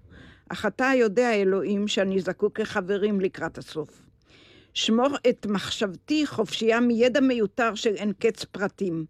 אך 0.50 0.66
אתה 0.66 0.92
יודע, 0.96 1.34
אלוהים, 1.34 1.88
שאני 1.88 2.22
זקוק 2.22 2.60
לחברים 2.60 3.22
לקראת 3.22 3.58
הסוף. 3.58 4.11
שמור 4.74 5.10
את 5.30 5.46
מחשבתי 5.46 6.26
חופשייה 6.26 6.80
מידע 6.80 7.20
מיותר 7.20 7.76
של 7.76 7.96
אין 7.96 8.14
קץ 8.20 8.44
פרטים. 8.44 9.06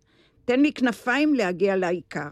תן 0.45 0.59
לי 0.59 0.73
כנפיים 0.73 1.33
להגיע 1.33 1.75
לעיקר. 1.75 2.29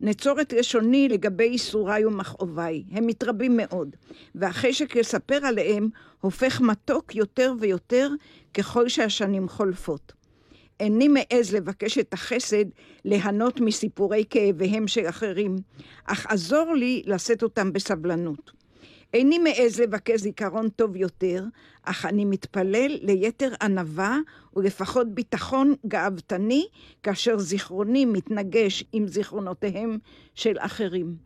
נצור 0.00 0.40
את 0.40 0.52
לשוני 0.52 1.08
לגבי 1.08 1.44
איסוריי 1.44 2.06
ומכאוביי, 2.06 2.84
הם 2.90 3.06
מתרבים 3.06 3.56
מאוד, 3.56 3.96
והחשק 4.34 4.96
לספר 4.96 5.46
עליהם 5.46 5.88
הופך 6.20 6.60
מתוק 6.60 7.14
יותר 7.14 7.52
ויותר 7.60 8.10
ככל 8.54 8.88
שהשנים 8.88 9.48
חולפות. 9.48 10.12
איני 10.80 11.08
מעז 11.08 11.54
לבקש 11.54 11.98
את 11.98 12.12
החסד 12.12 12.64
ליהנות 13.04 13.60
מסיפורי 13.60 14.24
כאביהם 14.30 14.88
של 14.88 15.08
אחרים, 15.08 15.56
אך 16.04 16.26
עזור 16.26 16.74
לי 16.74 17.02
לשאת 17.06 17.42
אותם 17.42 17.72
בסבלנות. 17.72 18.61
איני 19.14 19.38
מעז 19.38 19.80
לבקש 19.80 20.20
זיכרון 20.20 20.68
טוב 20.68 20.96
יותר, 20.96 21.44
אך 21.82 22.06
אני 22.06 22.24
מתפלל 22.24 22.98
ליתר 23.02 23.50
ענווה 23.62 24.18
ולפחות 24.56 25.14
ביטחון 25.14 25.74
גאוותני, 25.86 26.66
כאשר 27.02 27.38
זיכרוני 27.38 28.04
מתנגש 28.04 28.84
עם 28.92 29.06
זיכרונותיהם 29.08 29.98
של 30.34 30.56
אחרים. 30.58 31.16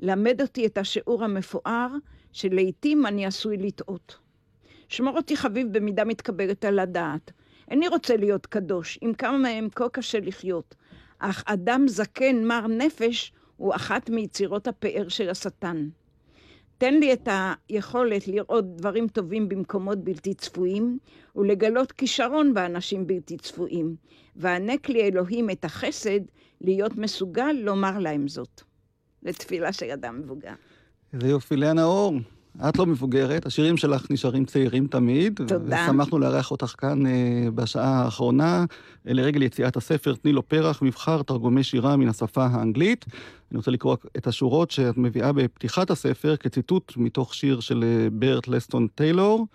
למד 0.00 0.40
אותי 0.40 0.66
את 0.66 0.78
השיעור 0.78 1.24
המפואר, 1.24 1.88
שלעיתים 2.32 3.06
אני 3.06 3.26
עשוי 3.26 3.56
לטעות. 3.56 4.18
שמור 4.88 5.16
אותי 5.16 5.36
חביב 5.36 5.78
במידה 5.78 6.04
מתקבלת 6.04 6.64
על 6.64 6.78
הדעת. 6.78 7.32
איני 7.70 7.88
רוצה 7.88 8.16
להיות 8.16 8.46
קדוש, 8.46 8.98
עם 9.00 9.14
כמה 9.14 9.38
מהם 9.38 9.68
כה 9.74 9.88
קשה 9.88 10.20
לחיות, 10.20 10.74
אך 11.18 11.44
אדם 11.46 11.88
זקן 11.88 12.44
מר 12.44 12.66
נפש 12.66 13.32
הוא 13.56 13.74
אחת 13.74 14.10
מיצירות 14.10 14.66
הפאר 14.66 15.08
של 15.08 15.30
השטן. 15.30 15.88
תן 16.78 16.94
לי 16.94 17.12
את 17.12 17.28
היכולת 17.68 18.28
לראות 18.28 18.76
דברים 18.76 19.08
טובים 19.08 19.48
במקומות 19.48 20.04
בלתי 20.04 20.34
צפויים, 20.34 20.98
ולגלות 21.36 21.92
כישרון 21.92 22.54
באנשים 22.54 23.06
בלתי 23.06 23.36
צפויים, 23.36 23.96
וענק 24.36 24.88
לי 24.88 25.02
אלוהים 25.02 25.50
את 25.50 25.64
החסד 25.64 26.20
להיות 26.60 26.96
מסוגל 26.96 27.52
לומר 27.52 27.98
להם 27.98 28.28
זאת. 28.28 28.62
זו 29.22 29.32
תפילה 29.32 29.72
של 29.72 29.90
אדם 29.90 30.18
מבוגר. 30.18 30.54
איזה 31.12 31.28
יופי, 31.28 31.56
לאה 31.56 31.72
נאור. 31.72 32.12
את 32.68 32.78
לא 32.78 32.86
מבוגרת, 32.86 33.46
השירים 33.46 33.76
שלך 33.76 34.10
נשארים 34.10 34.44
צעירים 34.44 34.86
תמיד. 34.86 35.40
תודה. 35.46 35.84
ושמחנו 35.84 36.18
לארח 36.18 36.50
אותך 36.50 36.74
כאן 36.78 37.06
אה, 37.06 37.48
בשעה 37.54 38.02
האחרונה, 38.04 38.64
אה, 39.08 39.12
לרגל 39.12 39.42
יציאת 39.42 39.76
הספר 39.76 40.14
"תני 40.14 40.32
לו 40.32 40.48
פרח, 40.48 40.82
מבחר 40.82 41.22
תרגומי 41.22 41.62
שירה 41.62 41.96
מן 41.96 42.08
השפה 42.08 42.46
האנגלית". 42.46 43.04
אני 43.50 43.56
רוצה 43.56 43.70
לקרוא 43.70 43.96
את 44.16 44.26
השורות 44.26 44.70
שאת 44.70 44.98
מביאה 44.98 45.32
בפתיחת 45.32 45.90
הספר 45.90 46.36
כציטוט 46.36 46.92
מתוך 46.96 47.34
שיר 47.34 47.60
של 47.60 47.84
אה, 47.84 48.10
ברט 48.12 48.48
לסטון 48.48 48.86
טיילור. 48.94 49.46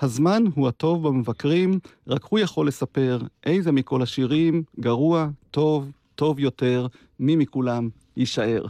הזמן 0.00 0.42
הוא 0.54 0.68
הטוב 0.68 1.08
במבקרים, 1.08 1.78
רק 2.06 2.24
הוא 2.24 2.38
יכול 2.38 2.68
לספר 2.68 3.18
איזה 3.44 3.72
מכל 3.72 4.02
השירים 4.02 4.62
גרוע, 4.80 5.28
טוב, 5.50 5.90
טוב 6.14 6.38
יותר, 6.38 6.86
מי 7.20 7.36
מכולם 7.36 7.88
יישאר. 8.16 8.66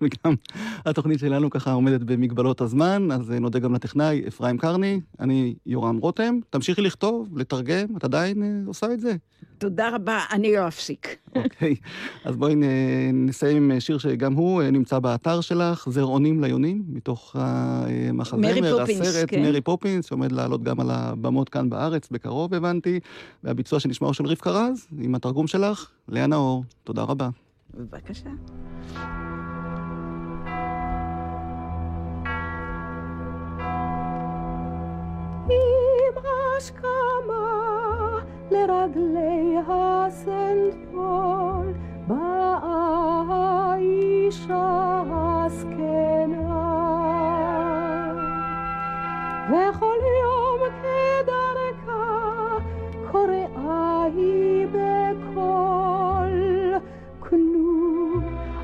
וגם 0.00 0.34
התוכנית 0.86 1.18
שלנו 1.18 1.50
ככה 1.50 1.72
עומדת 1.72 2.00
במגבלות 2.00 2.60
הזמן, 2.60 3.08
אז 3.12 3.32
אה, 3.32 3.38
נודה 3.38 3.58
גם 3.58 3.74
לטכנאי 3.74 4.22
אפרים 4.28 4.58
קרני, 4.58 5.00
אני 5.20 5.54
יורם 5.66 5.96
רותם. 5.96 6.38
תמשיכי 6.50 6.82
לכתוב, 6.82 7.38
לתרגם, 7.38 7.96
את 7.96 8.04
עדיין 8.04 8.42
אה, 8.42 8.48
עושה 8.66 8.92
את 8.92 9.00
זה. 9.00 9.16
תודה 9.58 9.94
רבה, 9.94 10.20
אני 10.32 10.52
לא 10.56 10.68
אפסיק. 10.68 11.16
אוקיי, 11.36 11.74
אז 12.24 12.36
בואי 12.36 12.54
נ- 12.54 13.26
נסיים 13.26 13.70
עם 13.70 13.80
שיר 13.80 13.98
שגם 13.98 14.32
הוא 14.32 14.62
אה, 14.62 14.70
נמצא 14.70 14.98
באתר 14.98 15.40
שלך, 15.40 15.88
זרעונים 15.90 16.44
ליונים, 16.44 16.82
מתוך 16.88 17.36
המחזמר, 17.38 18.82
הסרט 18.82 19.28
כן. 19.28 19.42
מרי 19.42 19.60
פופינס, 19.60 20.06
שעומד 20.06 20.32
לעלות 20.32 20.62
גם 20.62 20.80
על 20.80 20.90
הבמות 20.90 21.48
כאן 21.48 21.70
בארץ 21.70 22.08
בקרוב, 22.10 22.54
הבנתי, 22.54 23.00
והביצוע 23.44 23.80
שנשמע 23.80 24.06
הוא 24.06 24.14
של 24.14 24.26
רבקה 24.26 24.50
רז, 24.50 24.86
עם 25.00 25.14
התרגום 25.14 25.46
שלך, 25.46 25.90
לאה 26.08 26.26
נאור. 26.26 26.64
תודה 26.84 27.02
רבה. 27.02 27.28
בבקשה. 27.74 28.30
עם 35.50 36.22
השכמה 36.56 37.48
לרגלי 38.50 39.56
הסנט 39.68 40.74
פול, 40.92 41.72
באה 42.06 43.22
האישה 43.28 45.02
הזקנה. 45.10 46.64
וכל 49.48 49.98
יום 50.22 50.60
כדרכה 50.82 52.06
קוראה 53.12 54.02
היא 54.14 54.66
בקול, 54.66 56.34
קנו, 57.20 58.20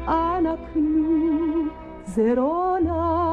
אנא 0.09 0.55
קנו, 0.73 1.63
זרונה 2.07 3.24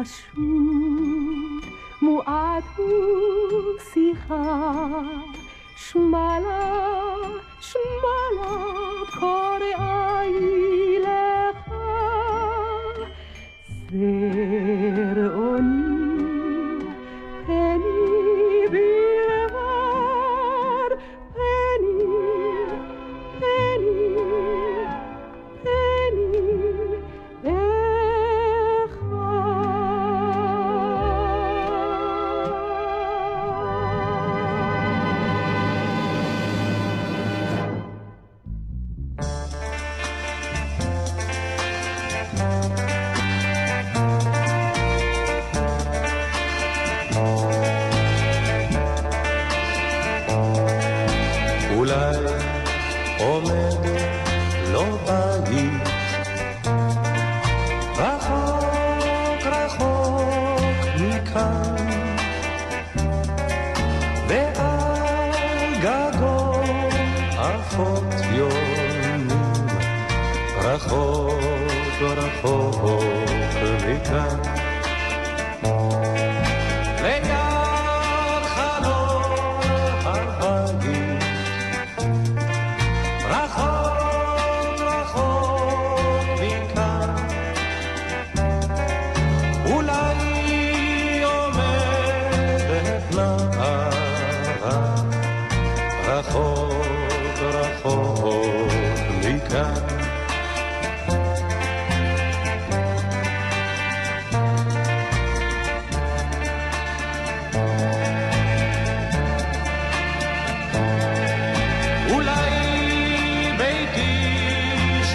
חשוב, 0.00 0.44
מועד 2.02 2.62
הוא 2.76 3.78
שיחה, 3.92 4.82
שמע 5.76 6.40
לה 6.40 6.77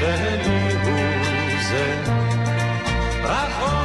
שלי 0.04 0.74
הוא 0.74 1.62
זה. 1.70 2.04
רחוק 3.24 3.83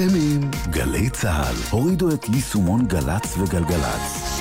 אתם 0.00 0.14
עם 0.14 0.50
גלי 0.70 1.10
צה"ל. 1.10 1.54
הורידו 1.70 2.14
את 2.14 2.28
יישומון 2.28 2.86
גל"צ 2.86 3.38
וגלגלצ. 3.38 4.40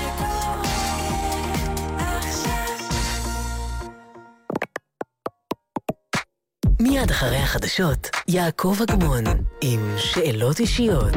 מיד 6.80 7.12
אחרי 7.12 7.38
החדשות, 7.38 8.10
יעקב 8.28 8.78
אגמון, 8.89 9.24
עם 9.62 9.93
שאלות 9.97 10.60
אישיות. 10.60 11.16